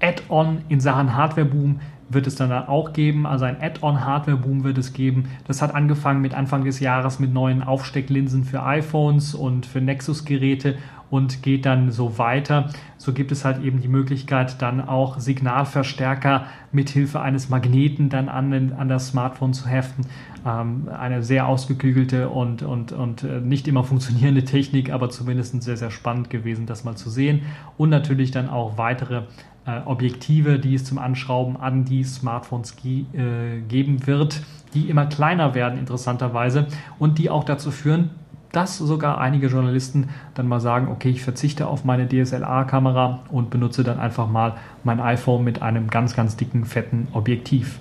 [0.00, 3.26] Add-on in Sachen Hardware-Boom wird es dann auch geben.
[3.26, 5.30] Also ein Add-on-Hardware-Boom wird es geben.
[5.46, 10.76] Das hat angefangen mit Anfang des Jahres mit neuen Aufstecklinsen für iPhones und für Nexus-Geräte
[11.10, 12.70] und geht dann so weiter.
[12.96, 18.72] So gibt es halt eben die Möglichkeit, dann auch Signalverstärker mithilfe eines Magneten dann an,
[18.72, 20.06] an das Smartphone zu heften.
[20.46, 25.76] Ähm, eine sehr ausgeklügelte und, und, und äh, nicht immer funktionierende Technik, aber zumindest sehr,
[25.76, 27.42] sehr spannend gewesen, das mal zu sehen.
[27.76, 29.22] Und natürlich dann auch weitere
[29.66, 34.42] äh, Objektive, die es zum Anschrauben an die Smartphones äh, geben wird,
[34.74, 36.66] die immer kleiner werden, interessanterweise,
[36.98, 38.10] und die auch dazu führen,
[38.52, 43.84] dass sogar einige Journalisten dann mal sagen, okay, ich verzichte auf meine DSLR-Kamera und benutze
[43.84, 47.78] dann einfach mal mein iPhone mit einem ganz, ganz dicken, fetten Objektiv.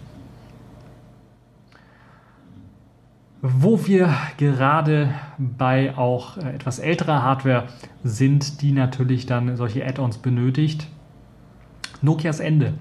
[3.42, 7.68] Wo wir gerade bei auch äh, etwas älterer Hardware
[8.04, 10.88] sind, die natürlich dann solche Add-ons benötigt,
[12.02, 12.74] Nokias Ende.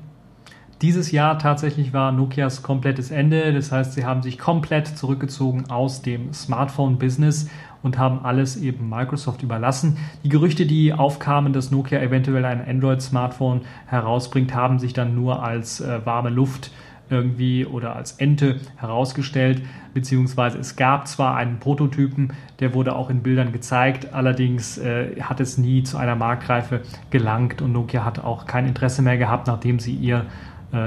[0.81, 3.53] Dieses Jahr tatsächlich war Nokias komplettes Ende.
[3.53, 7.51] Das heißt, sie haben sich komplett zurückgezogen aus dem Smartphone-Business
[7.83, 9.97] und haben alles eben Microsoft überlassen.
[10.23, 15.81] Die Gerüchte, die aufkamen, dass Nokia eventuell ein Android-Smartphone herausbringt, haben sich dann nur als
[15.81, 16.71] äh, warme Luft
[17.11, 19.63] irgendwie oder als Ente herausgestellt,
[19.95, 25.41] beziehungsweise es gab zwar einen Prototypen, der wurde auch in Bildern gezeigt, allerdings äh, hat
[25.41, 29.79] es nie zu einer Marktreife gelangt und Nokia hat auch kein Interesse mehr gehabt, nachdem
[29.79, 30.27] sie ihr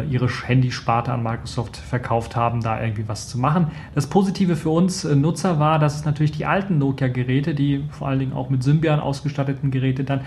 [0.10, 3.72] ihre Handysparte an Microsoft verkauft haben, da irgendwie was zu machen.
[3.96, 8.08] Das Positive für uns äh, Nutzer war, dass es natürlich die alten Nokia-Geräte, die vor
[8.08, 10.22] allen Dingen auch mit Symbian ausgestatteten Geräte dann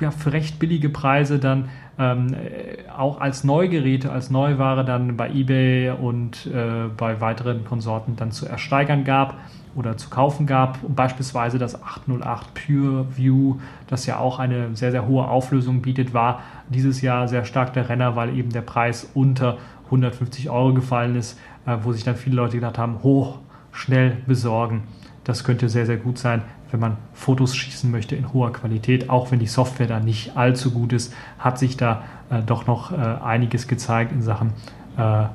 [0.00, 5.30] ja, für recht billige Preise dann ähm, äh, auch als Neugeräte, als Neuware dann bei
[5.30, 9.36] eBay und äh, bei weiteren Konsorten dann zu ersteigern gab
[9.76, 10.78] oder zu kaufen gab.
[10.88, 16.40] beispielsweise das 808 Pure View, das ja auch eine sehr, sehr hohe Auflösung bietet, war
[16.68, 21.38] dieses Jahr sehr stark der Renner, weil eben der Preis unter 150 Euro gefallen ist,
[21.66, 23.38] äh, wo sich dann viele Leute gedacht haben, hoch,
[23.70, 24.84] schnell besorgen.
[25.24, 29.10] Das könnte sehr, sehr gut sein, wenn man Fotos schießen möchte in hoher Qualität.
[29.10, 32.92] Auch wenn die Software da nicht allzu gut ist, hat sich da äh, doch noch
[32.92, 34.52] äh, einiges gezeigt in Sachen
[34.96, 35.28] äh, äh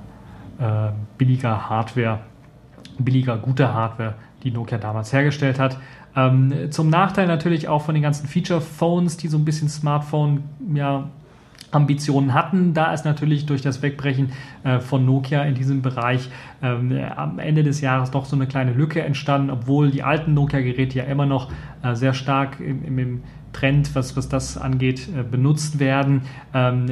[1.18, 2.20] billiger Hardware,
[2.98, 5.78] billiger, guter Hardware, die Nokia damals hergestellt hat.
[6.16, 11.10] Ähm, zum Nachteil natürlich auch von den ganzen Feature-Phones, die so ein bisschen Smartphone, ja,
[11.72, 12.74] Ambitionen hatten.
[12.74, 14.32] Da ist natürlich durch das Wegbrechen
[14.64, 16.30] äh, von Nokia in diesem Bereich
[16.62, 20.98] ähm, am Ende des Jahres doch so eine kleine Lücke entstanden, obwohl die alten Nokia-Geräte
[20.98, 21.50] ja immer noch
[21.82, 23.24] äh, sehr stark im, im,
[23.54, 26.22] Trend, was, was das angeht, äh, benutzt werden,
[26.54, 26.86] ähm,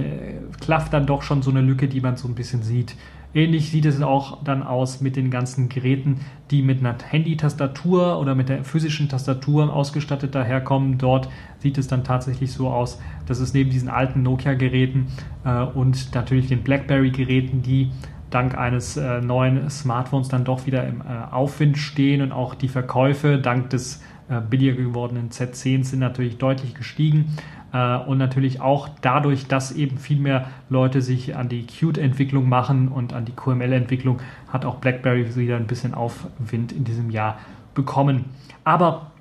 [0.60, 2.96] klafft dann doch schon so eine Lücke, die man so ein bisschen sieht.
[3.34, 8.34] Ähnlich sieht es auch dann aus mit den ganzen Geräten, die mit einer Handy-Tastatur oder
[8.34, 10.98] mit der physischen Tastatur ausgestattet daherkommen.
[10.98, 15.08] Dort sieht es dann tatsächlich so aus, dass es neben diesen alten Nokia-Geräten
[15.46, 17.92] äh, und natürlich den BlackBerry-Geräten, die
[18.32, 22.68] dank eines äh, neuen Smartphones dann doch wieder im äh, Aufwind stehen und auch die
[22.68, 27.36] Verkäufe dank des äh, billiger gewordenen Z10 sind natürlich deutlich gestiegen.
[27.74, 32.88] Äh, und natürlich auch dadurch, dass eben viel mehr Leute sich an die Qt-Entwicklung machen
[32.88, 34.20] und an die QML-Entwicklung,
[34.52, 37.38] hat auch BlackBerry wieder ein bisschen Aufwind in diesem Jahr
[37.74, 38.26] bekommen.
[38.64, 39.12] Aber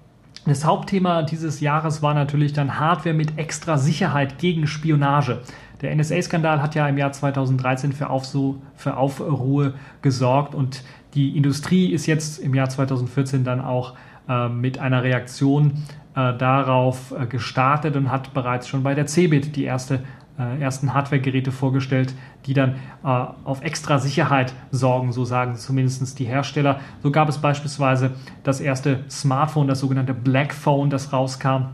[0.46, 5.42] das Hauptthema dieses Jahres war natürlich dann Hardware mit extra Sicherheit gegen Spionage.
[5.82, 10.82] Der NSA-Skandal hat ja im Jahr 2013 für, Aufso für Aufruhe gesorgt und
[11.14, 13.94] die Industrie ist jetzt im Jahr 2014 dann auch
[14.28, 15.84] äh, mit einer Reaktion
[16.36, 20.00] darauf äh, gestartet und hat bereits schon bei der CeBIT die erste
[20.38, 22.14] äh, ersten Hardware-Geräte vorgestellt,
[22.46, 26.80] die dann äh, auf extra Sicherheit sorgen, so sagen zumindest die Hersteller.
[27.02, 28.12] So gab es beispielsweise
[28.44, 31.70] das erste Smartphone, das sogenannte Black Phone, das rauskam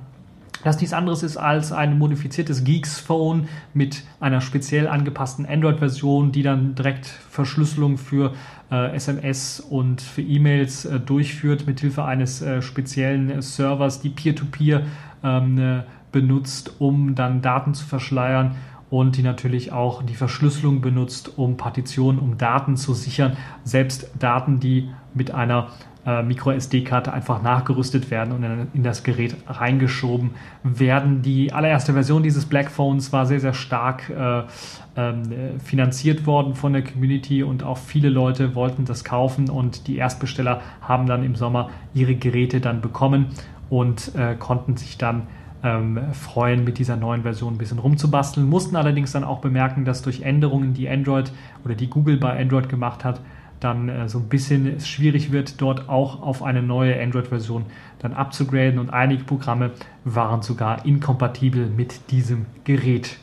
[0.65, 6.43] das nichts anderes ist als ein modifiziertes Geeks Phone mit einer speziell angepassten Android-Version, die
[6.43, 8.33] dann direkt Verschlüsselung für
[8.73, 14.85] äh, SMS und für E-Mails äh, durchführt, mithilfe eines äh, speziellen Servers, die Peer-to-Peer -Peer,
[15.23, 18.55] ähm, äh, benutzt, um dann Daten zu verschleiern
[18.89, 24.61] und die natürlich auch die Verschlüsselung benutzt, um Partitionen, um Daten zu sichern, selbst Daten,
[24.61, 25.69] die mit einer
[26.07, 30.31] äh, Micro-SD-Karte einfach nachgerüstet werden und in, in, das Gerät reingeschoben
[30.63, 31.23] werden.
[31.23, 36.73] Die allererste Version dieses Black Phones war sehr, sehr stark äh, äh, finanziert worden von
[36.73, 41.37] der Community und auch viele Leute wollten das kaufen und die Erstbesteller haben dann im
[41.37, 43.27] Sommer ihre Geräte dann bekommen
[43.71, 45.27] und äh, konnten sich dann
[45.65, 50.03] ähm, freuen, mit dieser neuen Version ein bisschen rumzubasteln, mussten allerdings dann auch bemerken, dass
[50.03, 51.33] durch Änderungen, die Android
[51.65, 53.21] oder die Google bei Android gemacht hat,
[53.65, 57.67] dann äh, so ein bisschen schwierig wird, dort auch auf eine neue Android-Version
[57.99, 59.73] dann abzugraden und einige Programme
[60.05, 63.19] waren sogar inkompatibel mit diesem Gerät.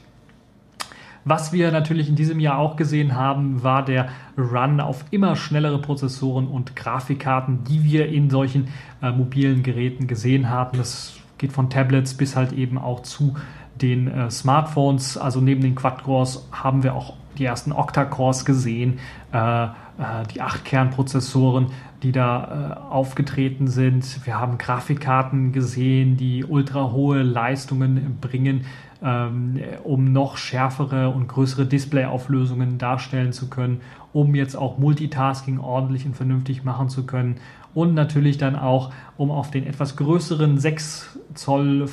[1.23, 5.79] Was wir natürlich in diesem Jahr auch gesehen haben, war der Run auf immer schnellere
[5.79, 8.69] Prozessoren und Grafikkarten, die wir in solchen
[9.03, 10.77] äh, mobilen Geräten gesehen haben.
[10.77, 13.35] Das geht von Tablets bis halt eben auch zu
[13.79, 15.15] den äh, Smartphones.
[15.17, 18.99] Also neben den Quad-Cores haben wir auch die ersten Octa-Cores gesehen,
[19.31, 19.67] äh,
[20.01, 21.67] äh, die 8-Kern-Prozessoren,
[22.01, 24.25] die da äh, aufgetreten sind.
[24.25, 28.65] Wir haben Grafikkarten gesehen, die ultra hohe Leistungen bringen,
[29.03, 36.05] ähm, um noch schärfere und größere Displayauflösungen darstellen zu können, um jetzt auch Multitasking ordentlich
[36.05, 37.35] und vernünftig machen zu können
[37.73, 41.87] und natürlich dann auch, um auf den etwas größeren 6 Zoll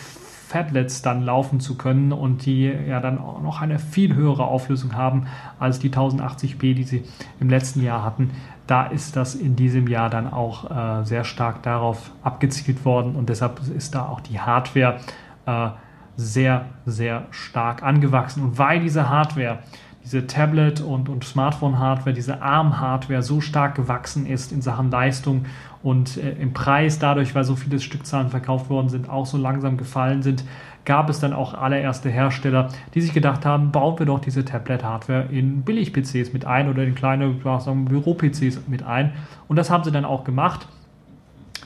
[0.48, 4.96] Phablets dann laufen zu können und die ja dann auch noch eine viel höhere Auflösung
[4.96, 5.26] haben
[5.58, 7.04] als die 1080p, die sie
[7.38, 8.30] im letzten Jahr hatten.
[8.66, 13.28] Da ist das in diesem Jahr dann auch äh, sehr stark darauf abgezielt worden und
[13.28, 14.96] deshalb ist da auch die Hardware
[15.44, 15.68] äh,
[16.16, 18.42] sehr, sehr stark angewachsen.
[18.42, 19.58] Und weil diese Hardware
[20.04, 25.46] diese Tablet- und, und Smartphone-Hardware, diese ARM-Hardware so stark gewachsen ist in Sachen Leistung
[25.82, 29.76] und äh, im Preis dadurch, weil so viele Stückzahlen verkauft worden sind, auch so langsam
[29.76, 30.44] gefallen sind,
[30.84, 35.26] gab es dann auch allererste Hersteller, die sich gedacht haben, bauen wir doch diese Tablet-Hardware
[35.30, 39.12] in Billig-PCs mit ein oder in kleine Büro-PCs mit ein.
[39.48, 40.66] Und das haben sie dann auch gemacht.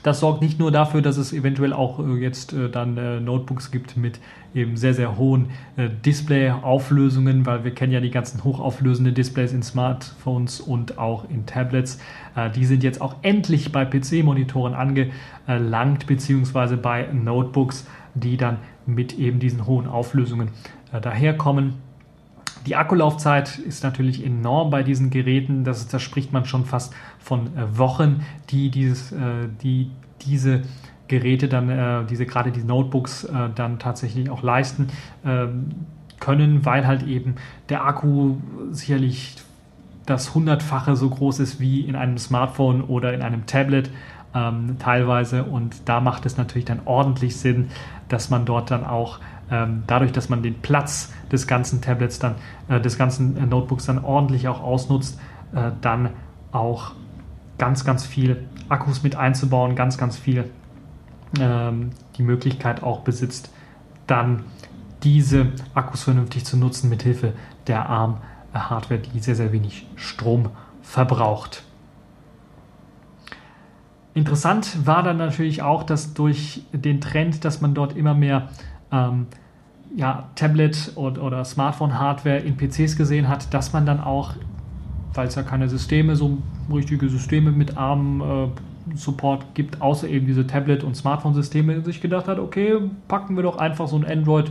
[0.02, 3.70] Das sorgt nicht nur dafür, dass es eventuell auch äh, jetzt äh, dann äh, Notebooks
[3.70, 4.18] gibt mit
[4.54, 5.48] eben sehr, sehr hohen
[6.04, 11.98] Display-Auflösungen, weil wir kennen ja die ganzen hochauflösenden Displays in Smartphones und auch in Tablets.
[12.54, 19.38] die sind jetzt auch endlich bei PC-Monitoren angelangt, beziehungsweise bei Notebooks, die dann mit eben
[19.38, 20.50] diesen hohen Auflösungen
[21.00, 21.76] daherkommen.
[22.66, 25.64] Die Akkulaufzeit ist natürlich enorm bei diesen Geräten.
[25.64, 29.90] Das, da spricht man schon fast von äh, Wochen, die, dieses, äh, die
[30.22, 30.62] diese
[31.08, 34.88] Geräte dann, äh, diese gerade die Notebooks dann tatsächlich auch leisten
[35.26, 35.70] ähm,
[36.20, 37.34] können, weil halt eben
[37.68, 38.36] der Akku
[38.70, 39.36] sicherlich
[40.06, 43.90] das hundertfache so groß ist wie in einem Smartphone oder in einem Tablet
[44.34, 45.44] ähm, teilweise.
[45.44, 47.68] Und da macht es natürlich dann ordentlich Sinn,
[48.08, 49.18] dass man dort dann auch
[49.86, 52.36] dadurch, dass man den Platz des ganzen Tablets dann,
[52.68, 55.18] äh, des ganzen äh, Notebooks dann ordentlich auch ausnutzt,
[55.54, 56.10] äh, dann
[56.52, 56.92] auch
[57.58, 60.50] ganz, ganz viel Akkus mit einzubauen, ganz, ganz viel
[61.40, 63.52] ähm, die Möglichkeit auch besitzt,
[64.06, 64.44] dann
[65.02, 67.32] diese Akkus vernünftig zu nutzen mit Hilfe
[67.66, 70.50] der ARM-Hardware, die sehr, sehr wenig Strom
[70.82, 71.64] verbraucht.
[74.14, 78.48] Interessant war dann natürlich auch, dass durch den Trend, dass man dort immer mehr
[78.92, 79.26] ähm,
[79.96, 84.34] ja, Tablet- oder, oder Smartphone-Hardware in PCs gesehen hat, dass man dann auch,
[85.14, 86.38] weil es ja keine Systeme, so
[86.72, 92.38] richtige Systeme mit ARM-Support äh, gibt, außer eben diese Tablet- und Smartphone-Systeme, sich gedacht hat,
[92.38, 92.78] okay,
[93.08, 94.50] packen wir doch einfach so ein Android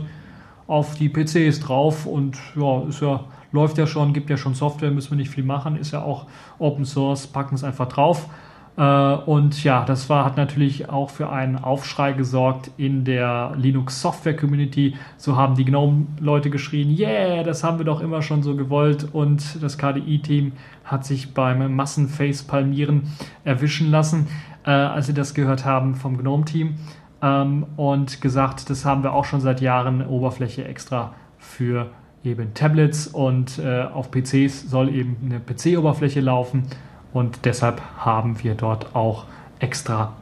[0.68, 4.90] auf die PCs drauf und ja, ist ja, läuft ja schon, gibt ja schon Software,
[4.90, 6.26] müssen wir nicht viel machen, ist ja auch
[6.58, 8.28] Open Source, packen es einfach drauf.
[8.76, 14.00] Äh, und ja, das war, hat natürlich auch für einen Aufschrei gesorgt in der Linux
[14.00, 14.94] Software Community.
[15.16, 19.06] So haben die GNOME-Leute geschrien, yeah, das haben wir doch immer schon so gewollt.
[19.12, 20.52] Und das KDI-Team
[20.84, 23.12] hat sich beim Massenface-Palmieren
[23.44, 24.28] erwischen lassen,
[24.64, 26.76] äh, als sie das gehört haben vom GNOME-Team.
[27.20, 31.90] Ähm, und gesagt, das haben wir auch schon seit Jahren, Oberfläche extra für
[32.24, 36.68] eben Tablets und äh, auf PCs soll eben eine PC-Oberfläche laufen
[37.12, 39.24] und deshalb haben wir dort auch
[39.58, 40.12] extra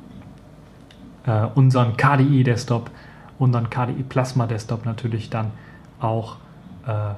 [1.26, 2.90] äh, unseren KDE Desktop,
[3.38, 5.52] unseren KDE Plasma Desktop natürlich dann
[6.00, 6.36] auch
[6.86, 7.14] äh,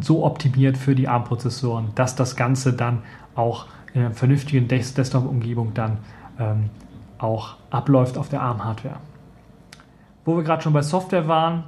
[0.00, 3.02] so optimiert für die ARM-Prozessoren, dass das Ganze dann
[3.34, 5.98] auch in einer vernünftigen Desktop-Umgebung dann
[6.38, 6.70] ähm,
[7.18, 8.96] auch abläuft auf der ARM-Hardware.
[10.24, 11.64] Wo wir gerade schon bei Software waren,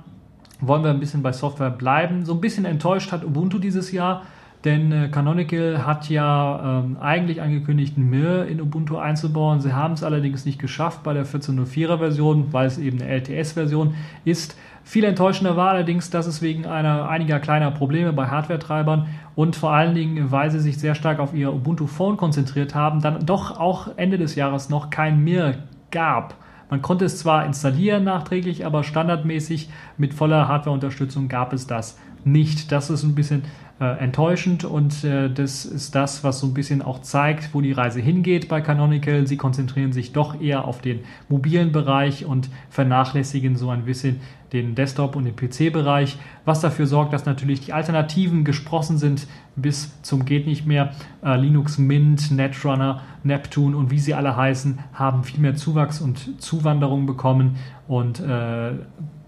[0.60, 2.24] wollen wir ein bisschen bei Software bleiben.
[2.24, 4.22] So ein bisschen enttäuscht hat Ubuntu dieses Jahr.
[4.64, 9.60] Denn äh, Canonical hat ja ähm, eigentlich angekündigt, Mir in Ubuntu einzubauen.
[9.60, 13.94] Sie haben es allerdings nicht geschafft bei der 14.04er Version, weil es eben eine LTS-Version
[14.24, 14.56] ist.
[14.82, 19.72] Viel enttäuschender war allerdings, dass es wegen einer, einiger kleiner Probleme bei Hardware-Treibern und vor
[19.72, 23.58] allen Dingen, weil sie sich sehr stark auf ihr Ubuntu Phone konzentriert haben, dann doch
[23.58, 26.36] auch Ende des Jahres noch kein Mir gab.
[26.70, 32.72] Man konnte es zwar installieren nachträglich, aber standardmäßig mit voller Hardware-Unterstützung gab es das nicht.
[32.72, 33.42] Das ist ein bisschen
[33.92, 38.00] enttäuschend und äh, das ist das, was so ein bisschen auch zeigt, wo die Reise
[38.00, 39.26] hingeht bei Canonical.
[39.26, 44.20] Sie konzentrieren sich doch eher auf den mobilen Bereich und vernachlässigen so ein bisschen
[44.52, 50.00] den Desktop- und den PC-Bereich, was dafür sorgt, dass natürlich die Alternativen gesprossen sind bis
[50.02, 50.92] zum geht nicht mehr.
[51.24, 56.40] Äh, Linux Mint, Netrunner, Neptune und wie sie alle heißen, haben viel mehr Zuwachs und
[56.40, 57.56] Zuwanderung bekommen
[57.88, 58.72] und äh,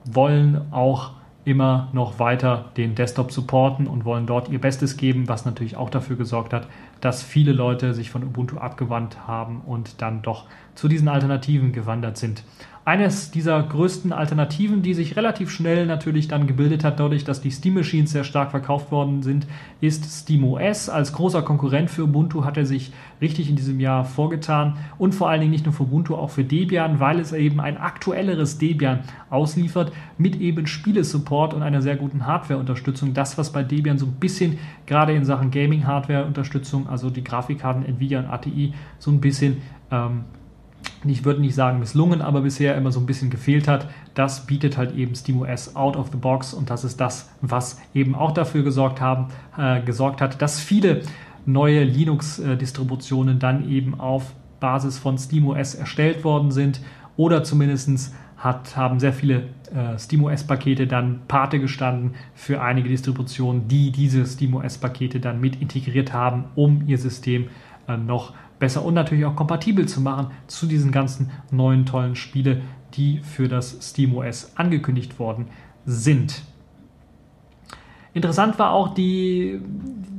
[0.04, 1.15] wollen auch
[1.46, 5.90] immer noch weiter den Desktop supporten und wollen dort ihr Bestes geben, was natürlich auch
[5.90, 6.66] dafür gesorgt hat,
[7.00, 12.16] dass viele Leute sich von Ubuntu abgewandt haben und dann doch zu diesen Alternativen gewandert
[12.16, 12.42] sind.
[12.86, 17.50] Eines dieser größten Alternativen, die sich relativ schnell natürlich dann gebildet hat, dadurch, dass die
[17.50, 19.48] Steam Machines sehr stark verkauft worden sind,
[19.80, 20.88] ist SteamOS.
[20.88, 25.28] Als großer Konkurrent für Ubuntu hat er sich richtig in diesem Jahr vorgetan und vor
[25.28, 29.00] allen Dingen nicht nur für Ubuntu, auch für Debian, weil es eben ein aktuelleres Debian
[29.30, 33.14] ausliefert mit eben Spielesupport und einer sehr guten Hardware-Unterstützung.
[33.14, 38.20] Das, was bei Debian so ein bisschen gerade in Sachen Gaming-Hardware-Unterstützung, also die Grafikkarten Nvidia
[38.20, 39.56] und ATI, so ein bisschen
[39.90, 40.20] ähm,
[41.04, 43.88] ich würde nicht sagen misslungen, aber bisher immer so ein bisschen gefehlt hat.
[44.14, 48.14] Das bietet halt eben SteamOS out of the box und das ist das, was eben
[48.14, 51.02] auch dafür gesorgt, haben, äh, gesorgt hat, dass viele
[51.44, 56.80] neue Linux-Distributionen dann eben auf Basis von SteamOS erstellt worden sind
[57.16, 59.44] oder zumindest hat, haben sehr viele
[59.74, 66.44] äh, SteamOS-Pakete dann Pate gestanden für einige Distributionen, die diese SteamOS-Pakete dann mit integriert haben,
[66.54, 67.48] um ihr System
[67.88, 72.16] äh, noch zu besser und natürlich auch kompatibel zu machen zu diesen ganzen neuen tollen
[72.16, 72.62] Spiele,
[72.94, 75.46] die für das SteamOS angekündigt worden
[75.84, 76.42] sind.
[78.14, 79.60] Interessant war auch die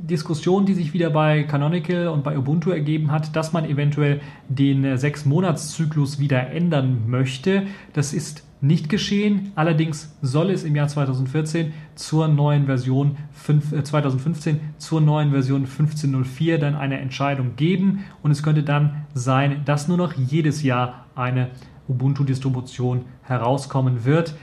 [0.08, 4.96] Diskussion, die sich wieder bei Canonical und bei Ubuntu ergeben hat, dass man eventuell den
[4.96, 7.66] Sechs-Monats-Zyklus wieder ändern möchte.
[7.92, 9.52] Das ist nicht geschehen.
[9.54, 15.66] Allerdings soll es im Jahr 2014 zur neuen Version 5, äh, 2015 zur neuen Version
[15.66, 21.06] 15.04 dann eine Entscheidung geben und es könnte dann sein, dass nur noch jedes Jahr
[21.14, 21.50] eine
[21.88, 24.34] Ubuntu-Distribution herauskommen wird.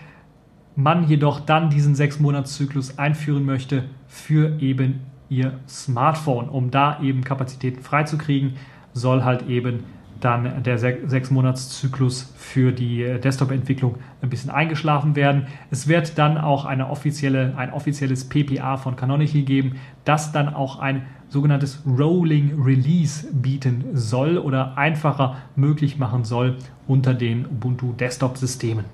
[0.76, 7.82] Man jedoch dann diesen 6-Monats-Zyklus einführen möchte für eben ihr Smartphone, um da eben Kapazitäten
[7.82, 8.54] freizukriegen,
[8.94, 9.84] soll halt eben
[10.20, 15.48] dann der sechs Monats Zyklus für die Desktop-Entwicklung ein bisschen eingeschlafen werden.
[15.72, 20.80] Es wird dann auch eine offizielle, ein offizielles PPA von Canonical geben, das dann auch
[20.80, 28.86] ein sogenanntes Rolling Release bieten soll oder einfacher möglich machen soll unter den Ubuntu Desktop-Systemen.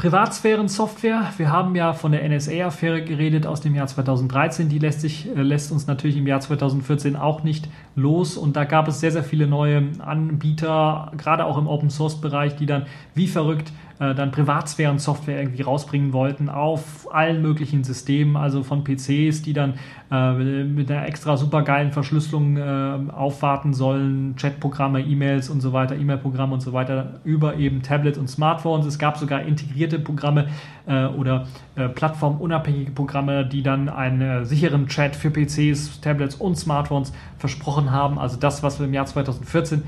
[0.00, 1.34] Privatsphären-Software.
[1.36, 4.70] Wir haben ja von der NSA-Affäre geredet aus dem Jahr 2013.
[4.70, 8.38] Die lässt, sich, äh, lässt uns natürlich im Jahr 2014 auch nicht los.
[8.38, 12.86] Und da gab es sehr, sehr viele neue Anbieter, gerade auch im Open-Source-Bereich, die dann
[13.14, 19.42] wie verrückt äh, dann Privatsphären-Software irgendwie rausbringen wollten auf allen möglichen Systemen, also von PCs,
[19.42, 19.74] die dann
[20.10, 26.54] äh, mit einer extra supergeilen Verschlüsselung äh, aufwarten sollen, Chatprogramme, E-Mails und so weiter, E-Mail-Programme
[26.54, 28.86] und so weiter, über eben Tablets und Smartphones.
[28.86, 30.48] Es gab sogar integrierte Programme
[30.86, 31.46] äh, oder
[31.76, 37.90] äh, plattformunabhängige Programme, die dann einen äh, sicheren Chat für PCs, Tablets und Smartphones versprochen
[37.90, 38.18] haben.
[38.18, 39.82] Also das, was wir im Jahr 2014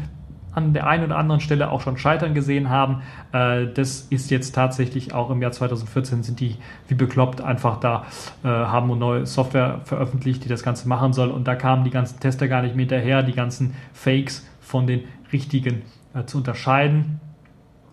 [0.54, 3.02] an der einen oder anderen Stelle auch schon scheitern gesehen haben.
[3.32, 6.56] Äh, das ist jetzt tatsächlich auch im Jahr 2014 sind die
[6.88, 8.04] wie bekloppt einfach da,
[8.44, 11.30] äh, haben neue Software veröffentlicht, die das Ganze machen soll.
[11.30, 15.04] Und da kamen die ganzen Tester gar nicht mehr hinterher, die ganzen Fakes von den
[15.32, 15.82] richtigen
[16.14, 17.20] äh, zu unterscheiden.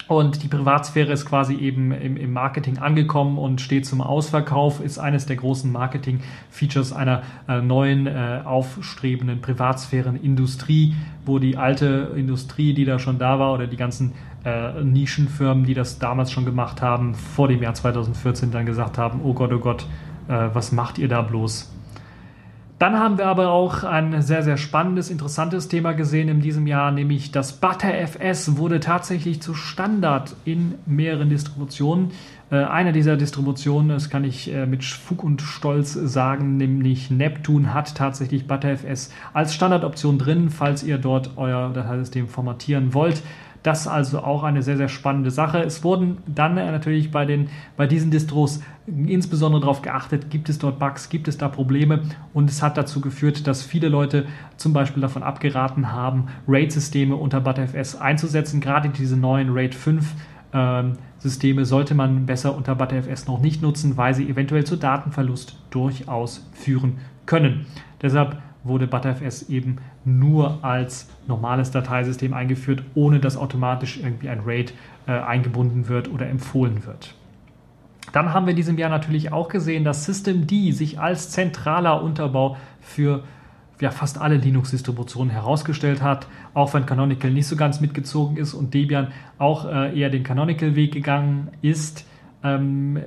[0.09, 4.97] Und die Privatsphäre ist quasi eben im, im, Marketing angekommen und steht zum Ausverkauf, ist
[4.97, 10.95] eines der großen Marketing-Features einer äh, neuen, äh, aufstrebenden Privatsphärenindustrie,
[11.27, 14.13] wo die alte Industrie, die da schon da war, oder die ganzen
[14.45, 19.21] äh, Nischenfirmen, die das damals schon gemacht haben, vor dem Jahr 2014 dann gesagt haben,
[19.23, 19.85] oh Gott, oh Gott,
[20.27, 21.71] äh, was macht ihr da bloß?
[22.79, 26.91] Dann haben wir aber auch ein sehr, sehr spannendes, interessantes Thema gesehen in diesem Jahr,
[26.91, 32.11] nämlich das ButterFS wurde tatsächlich zu Standard in mehreren Distributionen.
[32.51, 37.73] Äh, eine dieser Distributionen, das kann ich äh, mit Fug und Stolz sagen, nämlich Neptune
[37.73, 43.21] hat tatsächlich ButterFS als Standardoption drin, falls ihr dort euer Dateisystem formatieren wollt.
[43.63, 45.59] Das ist also auch eine sehr, sehr spannende Sache.
[45.59, 50.79] Es wurden dann natürlich bei, den, bei diesen Distros insbesondere darauf geachtet, gibt es dort
[50.79, 52.01] Bugs, gibt es da Probleme
[52.33, 54.25] und es hat dazu geführt, dass viele Leute
[54.57, 58.61] zum Beispiel davon abgeraten haben, RAID-Systeme unter ButterFS einzusetzen.
[58.61, 60.13] Gerade diese neuen RAID 5
[60.53, 65.59] ähm, Systeme sollte man besser unter ButterFS noch nicht nutzen, weil sie eventuell zu Datenverlust
[65.69, 67.65] durchaus führen können.
[68.01, 74.73] Deshalb wurde ButterFS eben nur als normales Dateisystem eingeführt, ohne dass automatisch irgendwie ein RAID
[75.07, 77.15] äh, eingebunden wird oder empfohlen wird.
[78.11, 82.57] Dann haben wir in diesem Jahr natürlich auch gesehen, dass Systemd sich als zentraler Unterbau
[82.81, 83.23] für
[83.79, 88.73] ja, fast alle Linux-Distributionen herausgestellt hat, auch wenn Canonical nicht so ganz mitgezogen ist und
[88.73, 92.05] Debian auch äh, eher den Canonical-Weg gegangen ist.
[92.43, 92.99] Ähm,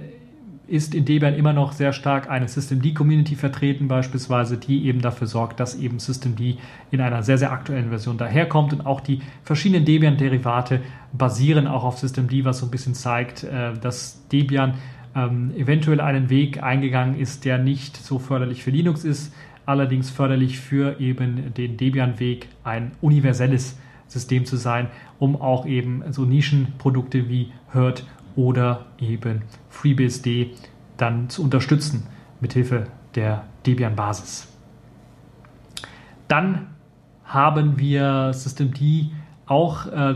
[0.68, 5.60] ist in Debian immer noch sehr stark eine Systemd-Community vertreten, beispielsweise, die eben dafür sorgt,
[5.60, 6.40] dass eben Systemd
[6.90, 8.72] in einer sehr, sehr aktuellen Version daherkommt.
[8.72, 10.80] Und auch die verschiedenen Debian-Derivate
[11.12, 14.74] basieren auch auf Systemd, was so ein bisschen zeigt, äh, dass Debian
[15.14, 19.34] ähm, eventuell einen Weg eingegangen ist, der nicht so förderlich für Linux ist,
[19.66, 24.88] allerdings förderlich für eben den Debian-Weg, ein universelles System zu sein,
[25.18, 28.04] um auch eben so Nischenprodukte wie Hurt
[28.36, 30.50] oder eben FreeBSD
[30.96, 32.06] dann zu unterstützen
[32.40, 34.48] mithilfe der Debian-Basis.
[36.28, 36.68] Dann
[37.24, 38.80] haben wir Systemd
[39.46, 40.14] auch, äh,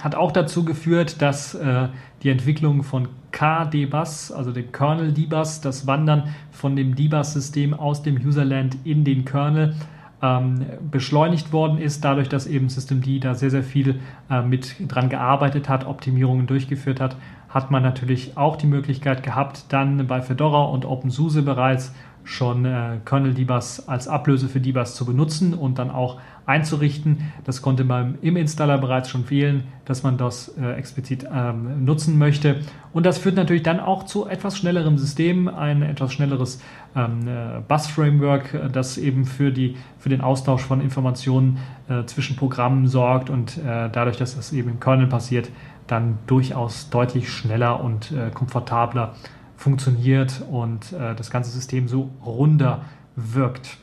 [0.00, 1.88] hat auch dazu geführt, dass äh,
[2.22, 8.16] die Entwicklung von KDBus, also dem Kernel Dbus, das Wandern von dem Dbus-System aus dem
[8.16, 9.74] Userland in den Kernel
[10.22, 14.00] ähm, beschleunigt worden ist, dadurch, dass eben Systemd da sehr, sehr viel
[14.30, 17.16] äh, mit dran gearbeitet hat, Optimierungen durchgeführt hat,
[17.48, 21.92] hat man natürlich auch die Möglichkeit gehabt, dann bei Fedora und OpenSUSE bereits
[22.24, 27.32] schon äh, Kernel Dbus als Ablöse für Dbus zu benutzen und dann auch einzurichten.
[27.44, 32.18] Das konnte man im Installer bereits schon wählen, dass man das äh, explizit ähm, nutzen
[32.18, 32.60] möchte.
[32.92, 36.60] Und das führt natürlich dann auch zu etwas schnellerem System, ein etwas schnelleres
[36.96, 41.58] ähm, äh, Bus-Framework, äh, das eben für, die, für den Austausch von Informationen
[41.88, 45.48] äh, zwischen Programmen sorgt und äh, dadurch, dass das eben im Kernel passiert,
[45.86, 49.14] dann durchaus deutlich schneller und komfortabler
[49.62, 52.82] funktioniert und das ganze System so runder
[53.16, 53.78] wirkt.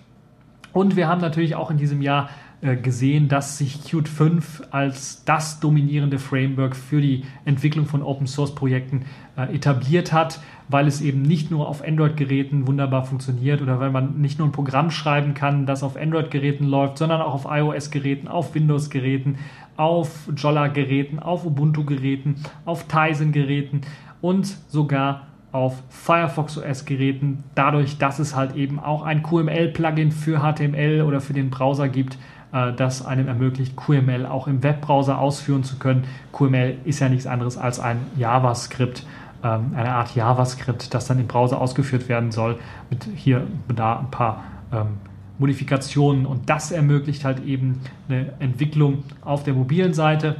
[0.73, 2.29] Und wir haben natürlich auch in diesem Jahr
[2.61, 8.27] äh, gesehen, dass sich Qt 5 als das dominierende Framework für die Entwicklung von Open
[8.27, 9.05] Source Projekten
[9.37, 14.19] äh, etabliert hat, weil es eben nicht nur auf Android-Geräten wunderbar funktioniert oder weil man
[14.19, 18.53] nicht nur ein Programm schreiben kann, das auf Android-Geräten läuft, sondern auch auf iOS-Geräten, auf
[18.53, 19.37] Windows-Geräten,
[19.77, 23.81] auf Jolla-Geräten, auf Ubuntu-Geräten, auf Tizen-Geräten
[24.19, 30.39] und sogar auf Firefox OS Geräten, dadurch, dass es halt eben auch ein QML-Plugin für
[30.39, 32.17] HTML oder für den Browser gibt,
[32.51, 36.05] äh, das einem ermöglicht, QML auch im Webbrowser ausführen zu können.
[36.33, 39.05] QML ist ja nichts anderes als ein JavaScript,
[39.43, 44.11] ähm, eine Art JavaScript, das dann im Browser ausgeführt werden soll, mit hier da ein
[44.11, 44.97] paar ähm,
[45.39, 46.25] Modifikationen.
[46.25, 50.35] Und das ermöglicht halt eben eine Entwicklung auf der mobilen Seite,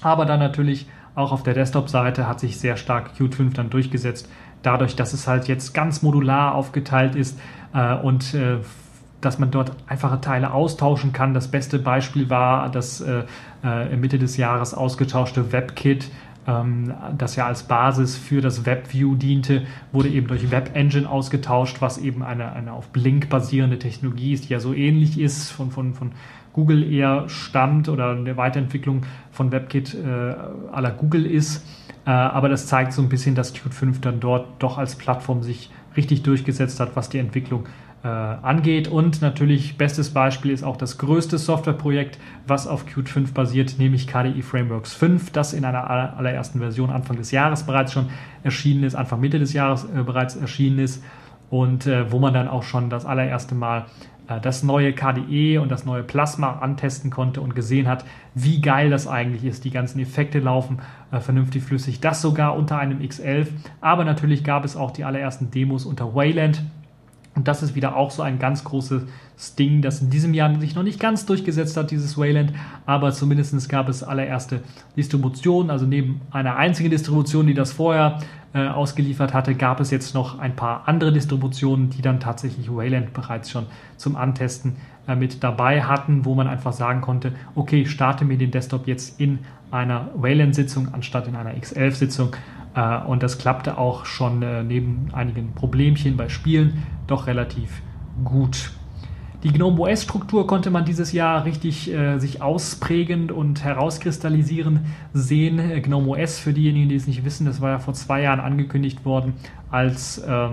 [0.00, 4.28] aber dann natürlich auch auf der Desktop-Seite hat sich sehr stark Qt 5 dann durchgesetzt,
[4.64, 7.38] dadurch, dass es halt jetzt ganz modular aufgeteilt ist
[7.72, 8.58] äh, und äh,
[9.20, 11.32] dass man dort einfache Teile austauschen kann.
[11.32, 13.22] Das beste Beispiel war das äh,
[13.62, 16.10] äh Mitte des Jahres ausgetauschte WebKit,
[16.46, 19.62] ähm, das ja als Basis für das WebView diente,
[19.92, 24.48] wurde eben durch Web Engine ausgetauscht, was eben eine, eine auf Blink basierende Technologie ist,
[24.48, 26.12] die ja so ähnlich ist, von, von, von
[26.52, 29.02] Google eher stammt oder eine Weiterentwicklung
[29.32, 30.34] von WebKit äh,
[30.72, 31.64] aller Google ist.
[32.06, 35.42] Äh, aber das zeigt so ein bisschen, dass Qt 5 dann dort doch als Plattform
[35.42, 37.66] sich richtig durchgesetzt hat, was die Entwicklung
[38.02, 38.88] äh, angeht.
[38.88, 44.06] Und natürlich, bestes Beispiel ist auch das größte Softwareprojekt, was auf Qt 5 basiert, nämlich
[44.06, 48.10] KDE Frameworks 5, das in einer allerersten Version Anfang des Jahres bereits schon
[48.42, 51.02] erschienen ist, Anfang Mitte des Jahres äh, bereits erschienen ist
[51.50, 53.86] und äh, wo man dann auch schon das allererste Mal
[54.42, 58.04] das neue KDE und das neue Plasma antesten konnte und gesehen hat,
[58.34, 59.64] wie geil das eigentlich ist.
[59.64, 60.78] Die ganzen Effekte laufen
[61.12, 62.00] äh, vernünftig flüssig.
[62.00, 63.48] Das sogar unter einem X11.
[63.80, 66.62] Aber natürlich gab es auch die allerersten Demos unter Wayland
[67.34, 69.02] und das ist wieder auch so ein ganz großes
[69.58, 72.52] Ding, das in diesem Jahr sich noch nicht ganz durchgesetzt hat, dieses Wayland,
[72.86, 74.60] aber zumindest gab es allererste
[74.96, 75.70] Distributionen.
[75.70, 78.20] Also neben einer einzigen Distribution, die das vorher
[78.54, 83.12] äh, ausgeliefert hatte, gab es jetzt noch ein paar andere Distributionen, die dann tatsächlich Wayland
[83.12, 83.66] bereits schon
[83.96, 84.76] zum Antesten
[85.08, 89.20] äh, mit dabei hatten, wo man einfach sagen konnte, okay, starte mir den Desktop jetzt
[89.20, 89.40] in
[89.72, 92.36] einer Wayland-Sitzung anstatt in einer X11-Sitzung äh,
[93.06, 97.82] und das klappte auch schon äh, neben einigen Problemchen bei Spielen doch relativ
[98.24, 98.72] gut.
[99.44, 105.58] Die GNOME OS-Struktur konnte man dieses Jahr richtig äh, sich ausprägend und herauskristallisieren sehen.
[105.58, 108.40] Äh, GNOME OS, für diejenigen, die es nicht wissen, das war ja vor zwei Jahren
[108.40, 109.34] angekündigt worden
[109.70, 110.48] als, äh,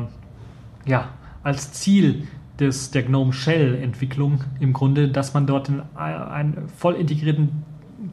[0.86, 1.10] ja,
[1.42, 2.28] als Ziel
[2.60, 7.64] des, der GNOME Shell-Entwicklung im Grunde, dass man dort ein, ein voll, integrierten,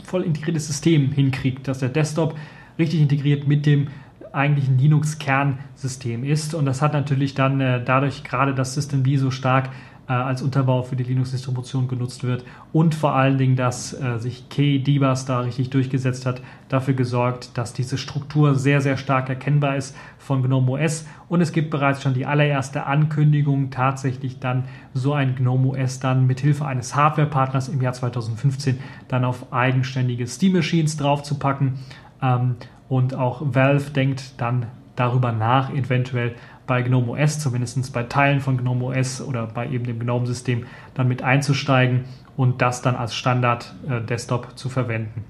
[0.04, 2.36] voll integriertes System hinkriegt, dass der Desktop
[2.78, 3.88] richtig integriert mit dem
[4.32, 6.54] eigentlichen Linux-Kernsystem ist.
[6.54, 9.70] Und das hat natürlich dann äh, dadurch gerade das System B so stark
[10.08, 14.48] äh, als Unterbau für die Linux-Distribution genutzt wird und vor allen Dingen, dass äh, sich
[14.48, 19.94] KDBus da richtig durchgesetzt hat, dafür gesorgt, dass diese Struktur sehr, sehr stark erkennbar ist
[20.18, 24.64] von GNOME OS und es gibt bereits schon die allererste Ankündigung, tatsächlich dann
[24.94, 30.26] so ein GNOME OS dann mit Hilfe eines Hardware-Partners im Jahr 2015 dann auf eigenständige
[30.26, 31.74] Steam-Machines draufzupacken.
[32.22, 32.56] Ähm,
[32.88, 34.66] und auch Valve denkt dann
[34.96, 36.34] darüber nach, eventuell
[36.66, 41.08] bei GNOME OS, zumindest bei Teilen von GNOME OS oder bei eben dem GNOME-System, dann
[41.08, 42.04] mit einzusteigen
[42.36, 45.24] und das dann als Standard-Desktop äh, zu verwenden.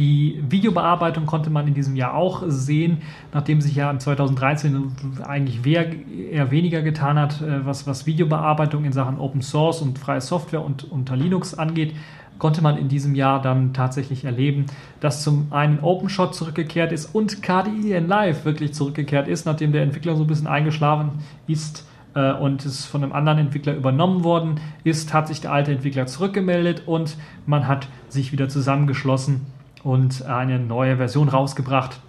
[0.00, 3.02] Die Videobearbeitung konnte man in diesem Jahr auch sehen,
[3.34, 4.92] nachdem sich ja 2013
[5.24, 10.22] eigentlich eher weniger getan hat, äh, was, was Videobearbeitung in Sachen Open Source und freie
[10.22, 11.94] Software und unter Linux angeht
[12.38, 14.64] konnte man in diesem Jahr dann tatsächlich erleben,
[15.00, 19.82] dass zum einen OpenShot zurückgekehrt ist und KDE in Live wirklich zurückgekehrt ist, nachdem der
[19.82, 21.10] Entwickler so ein bisschen eingeschlafen
[21.46, 25.70] ist äh, und es von einem anderen Entwickler übernommen worden ist, hat sich der alte
[25.70, 29.44] Entwickler zurückgemeldet und man hat sich wieder zusammengeschlossen
[29.82, 32.00] und eine neue Version rausgebracht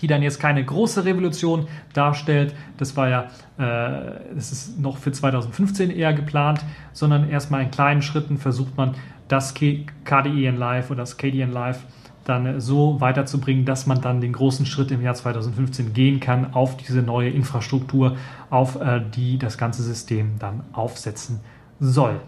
[0.00, 2.54] die dann jetzt keine große Revolution darstellt.
[2.76, 3.26] Das war ja,
[3.58, 6.60] äh, ist noch für 2015 eher geplant,
[6.92, 8.94] sondern erstmal in kleinen Schritten versucht man
[9.28, 11.80] das KDE in Live oder das KDE in Live
[12.24, 16.76] dann so weiterzubringen, dass man dann den großen Schritt im Jahr 2015 gehen kann auf
[16.76, 18.16] diese neue Infrastruktur,
[18.50, 21.40] auf äh, die das ganze System dann aufsetzen
[21.78, 22.20] soll.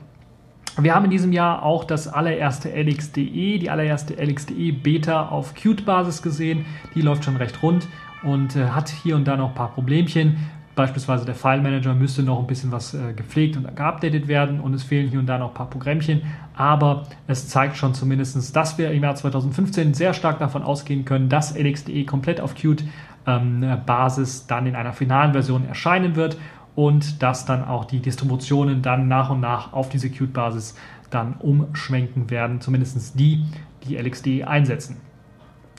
[0.80, 6.22] Wir haben in diesem Jahr auch das allererste LXDE, die allererste LXDE Beta auf Qt-Basis
[6.22, 6.66] gesehen.
[6.94, 7.88] Die läuft schon recht rund
[8.22, 10.36] und äh, hat hier und da noch ein paar Problemchen.
[10.76, 14.72] Beispielsweise der File Manager müsste noch ein bisschen was äh, gepflegt und geupdatet werden und
[14.72, 16.22] es fehlen hier und da noch ein paar Programmchen,
[16.54, 21.28] aber es zeigt schon zumindest, dass wir im Jahr 2015 sehr stark davon ausgehen können,
[21.28, 26.36] dass LXDE komplett auf Qt-Basis ähm, dann in einer finalen Version erscheinen wird
[26.78, 30.76] und dass dann auch die Distributionen dann nach und nach auf diese Qt-Basis
[31.10, 33.44] dann umschwenken werden, zumindest die,
[33.82, 34.96] die LXDE einsetzen.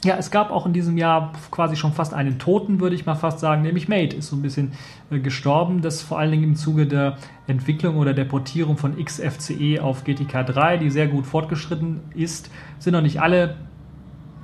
[0.03, 3.15] Ja, es gab auch in diesem Jahr quasi schon fast einen Toten, würde ich mal
[3.15, 4.73] fast sagen, nämlich Mate ist so ein bisschen
[5.09, 5.81] äh, gestorben.
[5.81, 7.15] Das vor allen Dingen im Zuge der
[7.47, 12.51] Entwicklung oder der Portierung von XFCE auf GTK 3, die sehr gut fortgeschritten ist.
[12.77, 13.55] Sind noch nicht alle,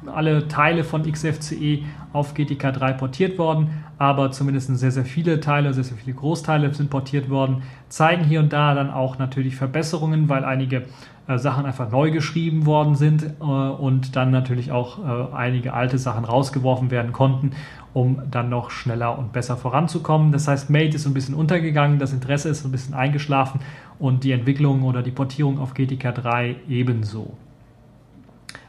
[0.05, 1.83] alle Teile von XFCE
[2.13, 6.73] auf GTK 3 portiert worden, aber zumindest sehr, sehr viele Teile, sehr, sehr viele Großteile
[6.73, 10.83] sind portiert worden, zeigen hier und da dann auch natürlich Verbesserungen, weil einige
[11.27, 15.97] äh, Sachen einfach neu geschrieben worden sind äh, und dann natürlich auch äh, einige alte
[15.97, 17.51] Sachen rausgeworfen werden konnten,
[17.93, 20.31] um dann noch schneller und besser voranzukommen.
[20.31, 23.61] Das heißt, Mate ist ein bisschen untergegangen, das Interesse ist ein bisschen eingeschlafen
[23.97, 27.37] und die Entwicklung oder die Portierung auf GTK 3 ebenso.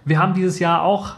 [0.04, 1.16] Wir haben dieses Jahr auch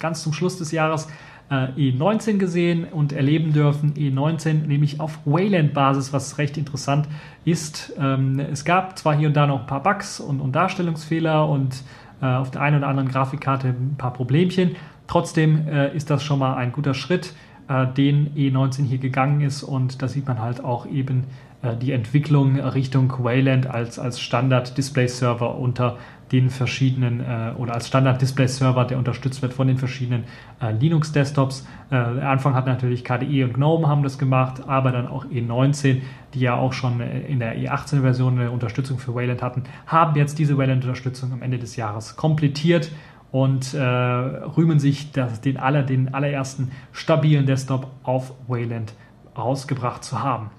[0.00, 1.08] ganz zum Schluss des Jahres
[1.50, 3.94] äh, E19 gesehen und erleben dürfen.
[3.94, 7.08] E19 nämlich auf Wayland-Basis, was recht interessant
[7.44, 7.92] ist.
[7.98, 11.82] Ähm, es gab zwar hier und da noch ein paar Bugs und, und Darstellungsfehler und
[12.20, 14.76] äh, auf der einen oder anderen Grafikkarte ein paar Problemchen,
[15.08, 17.32] Trotzdem äh, ist das schon mal ein guter Schritt,
[17.68, 21.24] äh, den E19 hier gegangen ist und da sieht man halt auch eben
[21.62, 25.96] äh, die Entwicklung Richtung Wayland als, als Standard-Display-Server unter
[26.32, 30.24] den verschiedenen äh, oder als Standard-Display-Server, der unterstützt wird von den verschiedenen
[30.60, 31.66] äh, Linux-Desktops.
[31.90, 36.02] Äh, Anfang hat natürlich KDE und GNOME haben das gemacht, aber dann auch E19,
[36.34, 40.38] die ja auch schon äh, in der E18-Version eine Unterstützung für Wayland hatten, haben jetzt
[40.38, 42.90] diese Wayland-Unterstützung am Ende des Jahres komplettiert
[43.30, 48.92] und äh, rühmen sich das, den, aller, den allerersten stabilen Desktop auf Wayland
[49.36, 50.50] rausgebracht zu haben.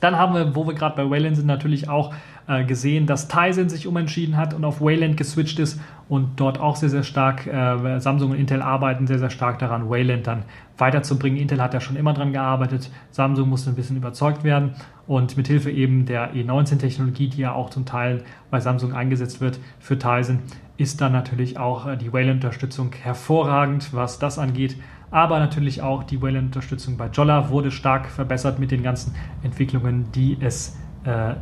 [0.00, 2.14] Dann haben wir, wo wir gerade bei Wayland sind, natürlich auch
[2.50, 6.74] äh, gesehen, dass Tizen sich umentschieden hat und auf Wayland geswitcht ist und dort auch
[6.74, 10.42] sehr, sehr stark, äh, Samsung und Intel arbeiten sehr, sehr stark daran, Wayland dann
[10.76, 11.38] weiterzubringen.
[11.38, 14.72] Intel hat ja schon immer dran gearbeitet, Samsung musste ein bisschen überzeugt werden
[15.06, 19.60] und mit Hilfe eben der E19-Technologie, die ja auch zum Teil bei Samsung eingesetzt wird
[19.78, 20.40] für Tizen,
[20.76, 24.76] ist dann natürlich auch äh, die Wayland-Unterstützung hervorragend, was das angeht
[25.12, 30.36] aber natürlich auch die Wayland-Unterstützung bei Jolla wurde stark verbessert mit den ganzen Entwicklungen, die
[30.40, 30.76] es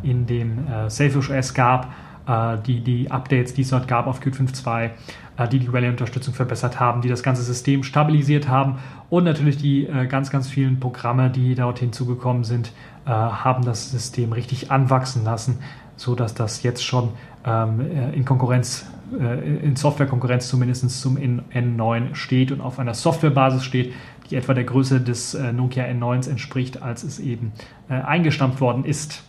[0.02, 1.92] in dem äh, SafeOS gab,
[2.28, 4.90] äh, die, die Updates, die es dort gab auf Qt 5.2,
[5.36, 8.78] äh, die die Wayland-Unterstützung verbessert haben, die das ganze System stabilisiert haben
[9.10, 12.72] und natürlich die äh, ganz, ganz vielen Programme, die dort hinzugekommen sind,
[13.06, 15.58] äh, haben das System richtig anwachsen lassen,
[15.96, 17.10] sodass das jetzt schon
[17.44, 17.80] ähm,
[18.12, 18.86] in Konkurrenz
[19.18, 23.94] äh, in Softwarekonkurrenz zumindest zum N9 steht und auf einer Softwarebasis steht,
[24.30, 27.52] die etwa der Größe des äh, Nokia N9s entspricht, als es eben
[27.88, 29.24] äh, eingestampft worden ist.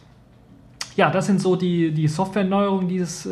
[0.99, 3.23] Ja, das sind so die, die Softwareneuerungen, die es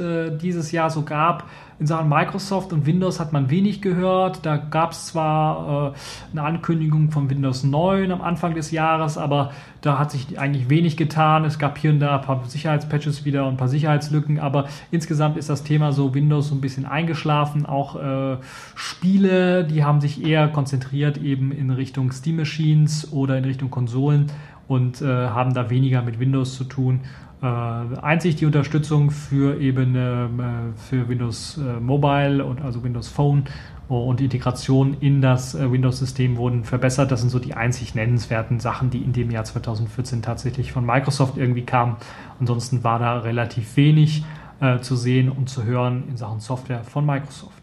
[0.41, 1.43] dieses Jahr so gab.
[1.80, 4.45] In Sachen Microsoft und Windows hat man wenig gehört.
[4.45, 9.51] Da gab es zwar äh, eine Ankündigung von Windows 9 am Anfang des Jahres, aber
[9.82, 11.43] da hat sich eigentlich wenig getan.
[11.43, 15.36] Es gab hier und da ein paar Sicherheitspatches wieder und ein paar Sicherheitslücken, aber insgesamt
[15.36, 17.65] ist das Thema so Windows so ein bisschen eingeschlafen.
[17.65, 18.38] Auch äh,
[18.76, 24.32] Spiele, die haben sich eher konzentriert eben in Richtung Steam Machines oder in Richtung Konsolen
[24.68, 27.01] und äh, haben da weniger mit Windows zu tun.
[27.41, 30.27] Äh, einzig die Unterstützung für eben äh,
[30.75, 33.45] für Windows äh, Mobile und also Windows Phone
[33.89, 37.09] und die Integration in das Windows-System wurden verbessert.
[37.09, 41.38] Das sind so die einzig nennenswerten Sachen, die in dem Jahr 2014 tatsächlich von Microsoft
[41.38, 41.95] irgendwie kamen.
[42.38, 44.25] Ansonsten war da relativ wenig
[44.59, 47.57] äh, zu sehen und zu hören in Sachen Software von Microsoft.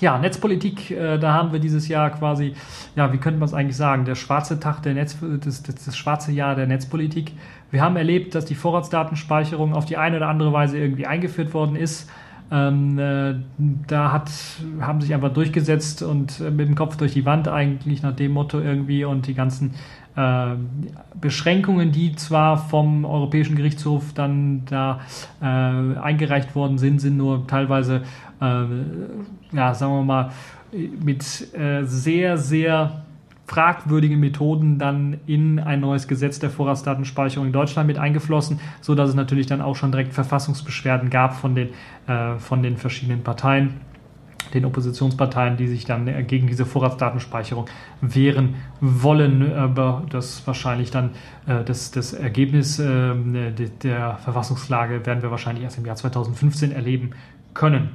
[0.00, 2.52] Ja, Netzpolitik, äh, da haben wir dieses Jahr quasi,
[2.96, 5.96] ja, wie könnte man es eigentlich sagen, der schwarze Tag der Netz, das, das, das
[5.96, 7.32] schwarze Jahr der Netzpolitik.
[7.70, 11.76] Wir haben erlebt, dass die Vorratsdatenspeicherung auf die eine oder andere Weise irgendwie eingeführt worden
[11.76, 12.10] ist.
[12.50, 13.34] Ähm, äh,
[13.88, 14.30] da hat,
[14.80, 18.32] haben sich einfach durchgesetzt und äh, mit dem Kopf durch die Wand eigentlich nach dem
[18.32, 19.74] Motto irgendwie und die ganzen
[21.20, 25.00] Beschränkungen, die zwar vom Europäischen Gerichtshof dann da
[25.42, 28.02] äh, eingereicht worden sind, sind nur teilweise,
[28.40, 28.64] äh,
[29.52, 30.30] ja, sagen wir mal,
[30.72, 33.02] mit äh, sehr, sehr
[33.46, 39.10] fragwürdige Methoden dann in ein neues Gesetz der Vorratsdatenspeicherung in Deutschland mit eingeflossen, so dass
[39.10, 41.68] es natürlich dann auch schon direkt Verfassungsbeschwerden gab von den,
[42.08, 43.74] äh, von den verschiedenen Parteien,
[44.54, 47.66] den Oppositionsparteien, die sich dann äh, gegen diese Vorratsdatenspeicherung
[48.00, 51.10] wehren wollen, aber das wahrscheinlich dann
[51.46, 53.14] äh, das, das Ergebnis äh,
[53.82, 57.10] der Verfassungsklage werden wir wahrscheinlich erst im Jahr 2015 erleben
[57.54, 57.90] können.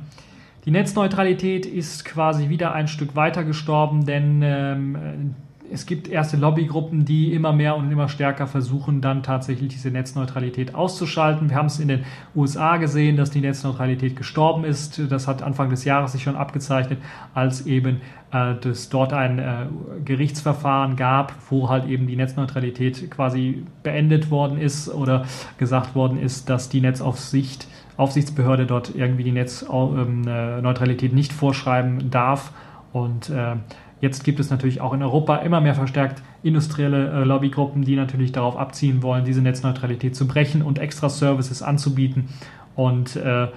[0.65, 5.35] Die Netzneutralität ist quasi wieder ein Stück weiter gestorben, denn ähm,
[5.71, 10.75] es gibt erste Lobbygruppen, die immer mehr und immer stärker versuchen, dann tatsächlich diese Netzneutralität
[10.75, 11.49] auszuschalten.
[11.49, 12.03] Wir haben es in den
[12.35, 15.01] USA gesehen, dass die Netzneutralität gestorben ist.
[15.09, 16.99] Das hat Anfang des Jahres sich schon abgezeichnet,
[17.33, 18.01] als eben
[18.33, 19.67] äh, es dort ein äh,
[20.03, 25.25] Gerichtsverfahren gab, wo halt eben die Netzneutralität quasi beendet worden ist oder
[25.57, 27.67] gesagt worden ist, dass die Netzaufsicht
[27.97, 32.51] Aufsichtsbehörde dort irgendwie die Netzneutralität nicht vorschreiben darf.
[32.93, 33.57] Und äh,
[34.01, 38.31] jetzt gibt es natürlich auch in Europa immer mehr verstärkt industrielle äh, Lobbygruppen, die natürlich
[38.31, 42.29] darauf abziehen wollen, diese Netzneutralität zu brechen und extra Services anzubieten
[42.75, 43.47] und äh,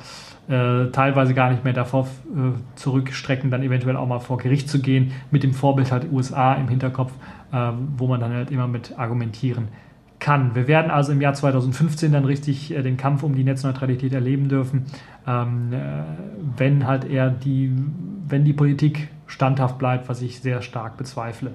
[0.49, 4.81] äh, teilweise gar nicht mehr davor äh, zurückstrecken, dann eventuell auch mal vor Gericht zu
[4.81, 7.13] gehen, mit dem Vorbild halt USA im Hinterkopf,
[7.53, 9.69] äh, wo man dann halt immer mit argumentieren
[10.19, 10.55] kann.
[10.55, 14.49] Wir werden also im Jahr 2015 dann richtig äh, den Kampf um die Netzneutralität erleben
[14.49, 14.85] dürfen,
[15.27, 15.79] ähm, äh,
[16.57, 17.73] wenn halt eher die,
[18.29, 21.53] wenn die Politik standhaft bleibt, was ich sehr stark bezweifle.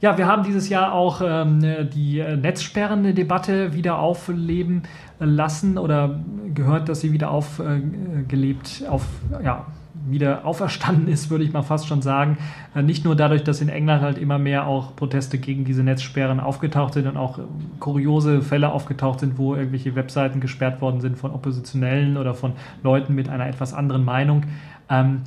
[0.00, 4.82] Ja, wir haben dieses Jahr auch ähm, die Netzsperren-Debatte wieder aufleben
[5.18, 6.20] lassen oder
[6.54, 9.04] gehört, dass sie wieder aufgelebt, auf,
[9.42, 9.66] ja,
[10.06, 12.38] wieder auferstanden ist, würde ich mal fast schon sagen.
[12.74, 16.40] Äh, nicht nur dadurch, dass in England halt immer mehr auch Proteste gegen diese Netzsperren
[16.40, 17.38] aufgetaucht sind und auch
[17.80, 22.52] kuriose Fälle aufgetaucht sind, wo irgendwelche Webseiten gesperrt worden sind von Oppositionellen oder von
[22.82, 24.44] Leuten mit einer etwas anderen Meinung.
[24.88, 25.22] Ähm,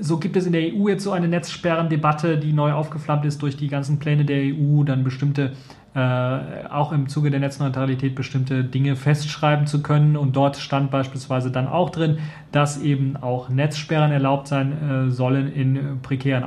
[0.00, 3.56] so gibt es in der EU jetzt so eine Netzsperrendebatte, die neu aufgeflammt ist durch
[3.56, 5.52] die ganzen Pläne der EU, dann bestimmte
[5.94, 10.16] äh, auch im Zuge der Netzneutralität bestimmte Dinge festschreiben zu können.
[10.16, 12.18] Und dort stand beispielsweise dann auch drin,
[12.50, 16.44] dass eben auch Netzsperren erlaubt sein äh, sollen in prekären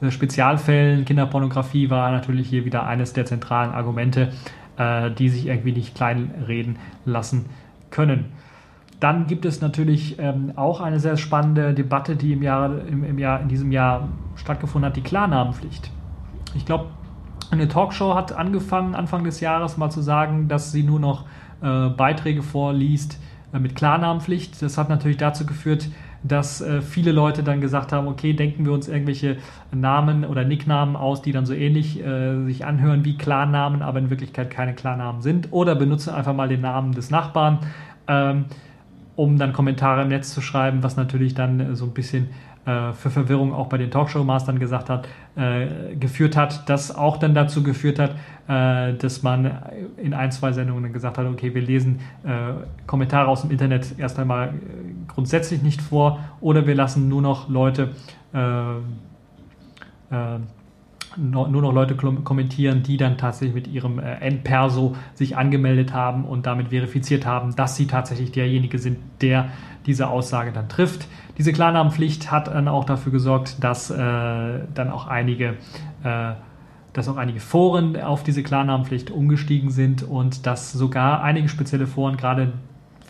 [0.00, 1.04] äh, Spezialfällen.
[1.04, 4.32] Kinderpornografie war natürlich hier wieder eines der zentralen Argumente,
[4.76, 7.46] äh, die sich irgendwie nicht kleinreden lassen
[7.90, 8.26] können.
[9.02, 13.18] Dann gibt es natürlich ähm, auch eine sehr spannende Debatte, die im, Jahr, im, im
[13.18, 15.90] Jahr, in diesem Jahr stattgefunden hat, die Klarnamenpflicht.
[16.54, 16.86] Ich glaube,
[17.50, 21.24] eine Talkshow hat angefangen, Anfang des Jahres mal zu sagen, dass sie nur noch
[21.62, 23.18] äh, Beiträge vorliest
[23.52, 24.62] äh, mit Klarnamenpflicht.
[24.62, 25.88] Das hat natürlich dazu geführt,
[26.22, 29.38] dass äh, viele Leute dann gesagt haben, okay, denken wir uns irgendwelche
[29.72, 34.10] Namen oder Nicknamen aus, die dann so ähnlich äh, sich anhören wie Klarnamen, aber in
[34.10, 35.48] Wirklichkeit keine Klarnamen sind.
[35.50, 37.58] Oder benutzen einfach mal den Namen des Nachbarn,
[38.06, 38.44] ähm,
[39.16, 42.28] um dann Kommentare im Netz zu schreiben, was natürlich dann äh, so ein bisschen
[42.64, 47.34] äh, für Verwirrung auch bei den Talkshow-Mastern gesagt hat, äh, geführt hat, das auch dann
[47.34, 48.12] dazu geführt hat,
[48.48, 49.50] äh, dass man
[49.96, 52.52] in ein, zwei Sendungen gesagt hat, okay, wir lesen äh,
[52.86, 54.52] Kommentare aus dem Internet erst einmal äh,
[55.08, 57.90] grundsätzlich nicht vor oder wir lassen nur noch Leute
[61.16, 66.68] nur noch Leute kommentieren, die dann tatsächlich mit ihrem N-Perso sich angemeldet haben und damit
[66.68, 69.50] verifiziert haben, dass sie tatsächlich derjenige sind, der
[69.86, 71.06] diese Aussage dann trifft.
[71.38, 75.56] Diese Klarnamenpflicht hat dann auch dafür gesorgt, dass äh, dann auch einige
[76.04, 76.32] äh,
[76.92, 82.16] dass auch einige Foren auf diese Klarnamenpflicht umgestiegen sind und dass sogar einige spezielle Foren,
[82.16, 82.52] gerade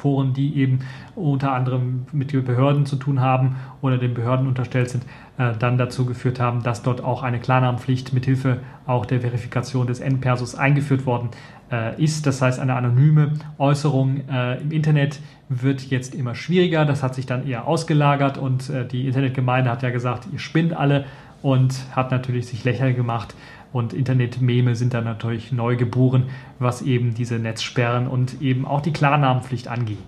[0.03, 0.81] Foren, die eben
[1.15, 5.05] unter anderem mit Behörden zu tun haben oder den Behörden unterstellt sind,
[5.39, 10.01] äh, dann dazu geführt haben, dass dort auch eine Klarnamenpflicht mithilfe auch der Verifikation des
[10.01, 11.29] N-Persos eingeführt worden
[11.71, 12.27] äh, ist.
[12.27, 16.85] Das heißt, eine anonyme Äußerung äh, im Internet wird jetzt immer schwieriger.
[16.85, 20.73] Das hat sich dann eher ausgelagert und äh, die Internetgemeinde hat ja gesagt, ihr spinnt
[20.73, 21.05] alle
[21.43, 23.37] und hat natürlich sich lächerlich gemacht.
[23.73, 26.25] Und Internetmeme sind dann natürlich neu geboren,
[26.59, 29.99] was eben diese Netzsperren und eben auch die Klarnamenpflicht angeht.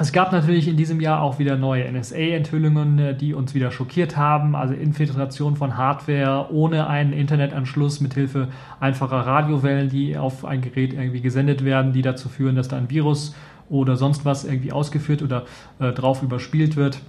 [0.00, 4.16] Es gab natürlich in diesem Jahr auch wieder neue NSA-Enthüllungen, äh, die uns wieder schockiert
[4.16, 4.56] haben.
[4.56, 8.48] Also Infiltration von Hardware ohne einen Internetanschluss mithilfe
[8.80, 12.88] einfacher Radiowellen, die auf ein Gerät irgendwie gesendet werden, die dazu führen, dass da ein
[12.88, 13.34] Virus
[13.68, 15.44] oder sonst was irgendwie ausgeführt oder
[15.80, 17.02] äh, drauf überspielt wird.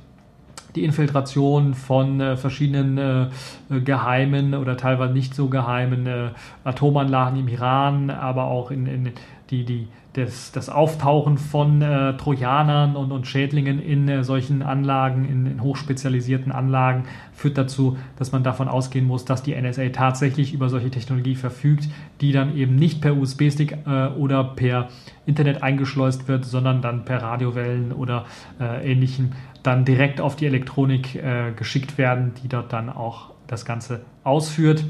[0.75, 6.29] Die Infiltration von äh, verschiedenen äh, geheimen oder teilweise nicht so geheimen äh,
[6.63, 9.11] Atomanlagen im Iran, aber auch in, in
[9.49, 15.23] die, die das, das Auftauchen von äh, Trojanern und, und Schädlingen in äh, solchen Anlagen,
[15.25, 20.53] in, in, hochspezialisierten Anlagen, führt dazu, dass man davon ausgehen muss, dass die NSA tatsächlich
[20.53, 21.87] über solche Technologie verfügt,
[22.19, 24.89] die dann eben nicht per USB-Stick äh, oder per
[25.25, 28.25] Internet eingeschleust wird, sondern dann per Radiowellen oder
[28.59, 29.31] äh, ähnlichem
[29.63, 34.85] dann direkt auf die Elektronik äh, geschickt werden, die dort dann auch das Ganze ausführt.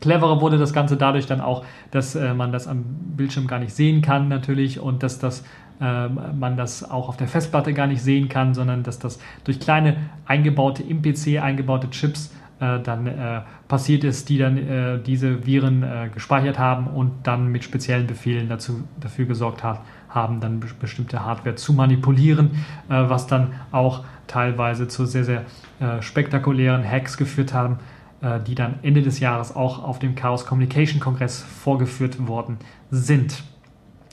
[0.00, 2.84] Cleverer wurde das Ganze dadurch dann auch, dass äh, man das am
[3.16, 5.44] Bildschirm gar nicht sehen kann natürlich und dass das
[5.80, 9.58] äh, man das auch auf der Festplatte gar nicht sehen kann, sondern dass das durch
[9.58, 9.96] kleine
[10.26, 15.84] eingebaute im PC eingebaute Chips äh, dann äh, passiert ist, die dann äh, diese Viren
[16.12, 21.54] gespeichert haben und dann mit speziellen Befehlen dazu, dafür gesorgt hat, haben, dann bestimmte Hardware
[21.54, 25.44] zu manipulieren, was dann auch teilweise zu sehr, sehr
[26.00, 27.78] spektakulären Hacks geführt haben,
[28.20, 32.56] äh, die dann Ende des Jahres auch auf dem Chaos Communication Kongress vorgeführt worden
[32.90, 33.44] sind.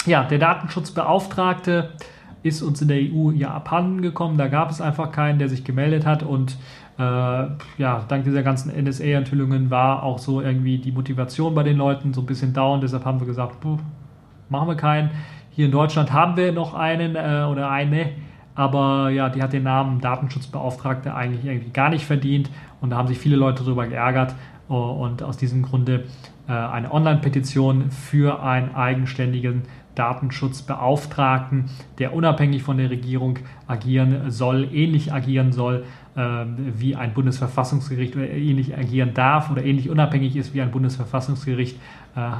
[0.06, 1.90] Ja, der Datenschutzbeauftragte
[2.44, 4.38] ist uns in der EU ja abhanden gekommen.
[4.38, 6.56] Da gab es einfach keinen, der sich gemeldet hat und
[7.00, 12.14] äh, ja, dank dieser ganzen NSA-Enthüllungen war auch so irgendwie die Motivation bei den Leuten
[12.14, 12.82] so ein bisschen down.
[12.82, 13.80] Deshalb haben wir gesagt, puh,
[14.50, 15.10] machen wir keinen.
[15.56, 18.10] Hier in Deutschland haben wir noch einen äh, oder eine,
[18.56, 22.50] aber ja, die hat den Namen Datenschutzbeauftragte eigentlich irgendwie gar nicht verdient
[22.82, 24.36] und da haben sich viele Leute darüber geärgert
[24.68, 26.04] oh, und aus diesem Grunde
[26.50, 29.62] äh, eine Online-Petition für einen eigenständigen
[29.96, 35.86] Datenschutzbeauftragten, der unabhängig von der Regierung agieren soll, ähnlich agieren soll
[36.18, 41.80] äh, wie ein Bundesverfassungsgericht oder ähnlich agieren darf oder ähnlich unabhängig ist wie ein Bundesverfassungsgericht.
[42.18, 42.32] Äh,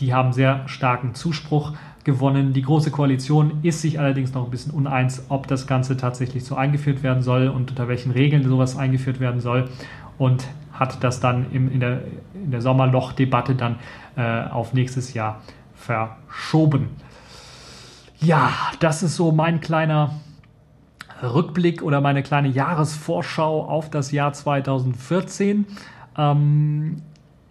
[0.00, 2.52] die haben sehr starken Zuspruch gewonnen.
[2.52, 6.54] Die Große Koalition ist sich allerdings noch ein bisschen uneins, ob das Ganze tatsächlich so
[6.54, 9.68] eingeführt werden soll und unter welchen Regeln sowas eingeführt werden soll
[10.18, 12.02] und hat das dann im, in der,
[12.34, 13.76] in der Sommerloch-Debatte dann
[14.16, 15.42] äh, auf nächstes Jahr
[15.74, 16.88] verschoben.
[18.18, 20.20] Ja, das ist so mein kleiner
[21.22, 25.66] Rückblick oder meine kleine Jahresvorschau auf das Jahr 2014.
[26.16, 27.02] Ähm,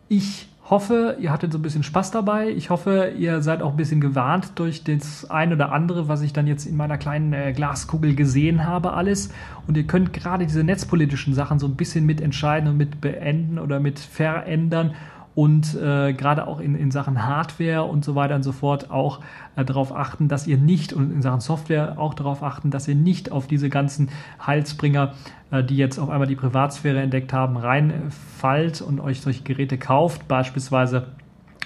[0.07, 2.49] ich hoffe, ihr hattet so ein bisschen Spaß dabei.
[2.49, 6.32] Ich hoffe, ihr seid auch ein bisschen gewarnt durch das ein oder andere, was ich
[6.32, 9.30] dann jetzt in meiner kleinen äh, Glaskugel gesehen habe, alles.
[9.67, 13.80] Und ihr könnt gerade diese netzpolitischen Sachen so ein bisschen mitentscheiden und mit beenden oder
[13.80, 14.93] mit verändern
[15.39, 19.21] und äh, gerade auch in, in Sachen Hardware und so weiter und so fort auch
[19.55, 22.95] äh, darauf achten, dass ihr nicht und in Sachen Software auch darauf achten, dass ihr
[22.95, 24.09] nicht auf diese ganzen
[24.45, 25.13] Heilsbringer,
[25.51, 30.27] äh, die jetzt auf einmal die Privatsphäre entdeckt haben, reinfallt und euch solche Geräte kauft,
[30.27, 31.07] beispielsweise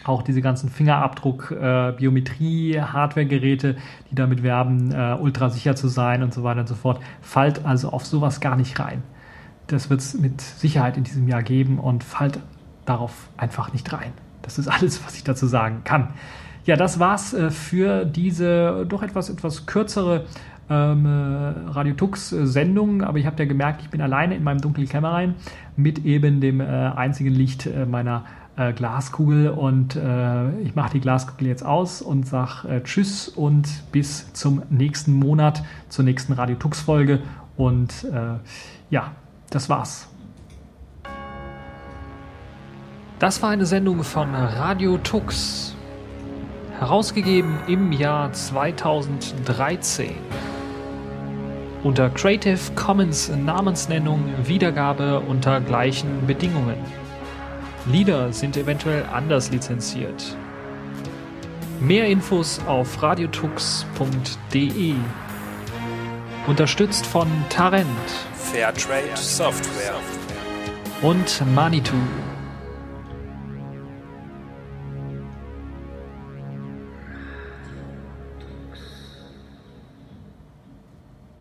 [0.04, 3.78] auch diese ganzen Fingerabdruck, äh, Biometrie, Hardware-Geräte,
[4.12, 7.02] die damit werben, äh, ultra sicher zu sein und so weiter und so fort.
[7.22, 9.02] Fallt also auf sowas gar nicht rein.
[9.66, 12.38] Das wird es mit Sicherheit in diesem Jahr geben und fallt
[12.86, 14.14] darauf einfach nicht rein.
[14.42, 16.10] Das ist alles, was ich dazu sagen kann.
[16.66, 20.26] Ja, das war's äh, für diese doch etwas, etwas kürzere
[20.70, 24.62] ähm, äh, Radio Tux Sendung, aber ich habe ja gemerkt, ich bin alleine in meinem
[24.62, 25.36] dunklen Kämmerein
[25.76, 28.24] mit eben dem äh, einzigen Licht äh, meiner
[28.56, 34.32] äh, Glaskugel und äh, ich mache die Glaskugel jetzt aus und sage Tschüss und bis
[34.34, 37.20] zum nächsten Monat, zur nächsten Radio Tux Folge
[37.58, 38.08] und
[38.90, 39.12] ja,
[39.52, 40.13] das war's.
[43.24, 45.74] Das war eine Sendung von Radio Tux,
[46.78, 50.12] herausgegeben im Jahr 2013.
[51.84, 56.76] Unter Creative Commons Namensnennung Wiedergabe unter gleichen Bedingungen.
[57.86, 60.36] Lieder sind eventuell anders lizenziert.
[61.80, 64.96] Mehr Infos auf radiotux.de.
[66.46, 67.88] Unterstützt von Tarent,
[68.36, 69.96] Fairtrade Software
[71.02, 71.96] und Manitou.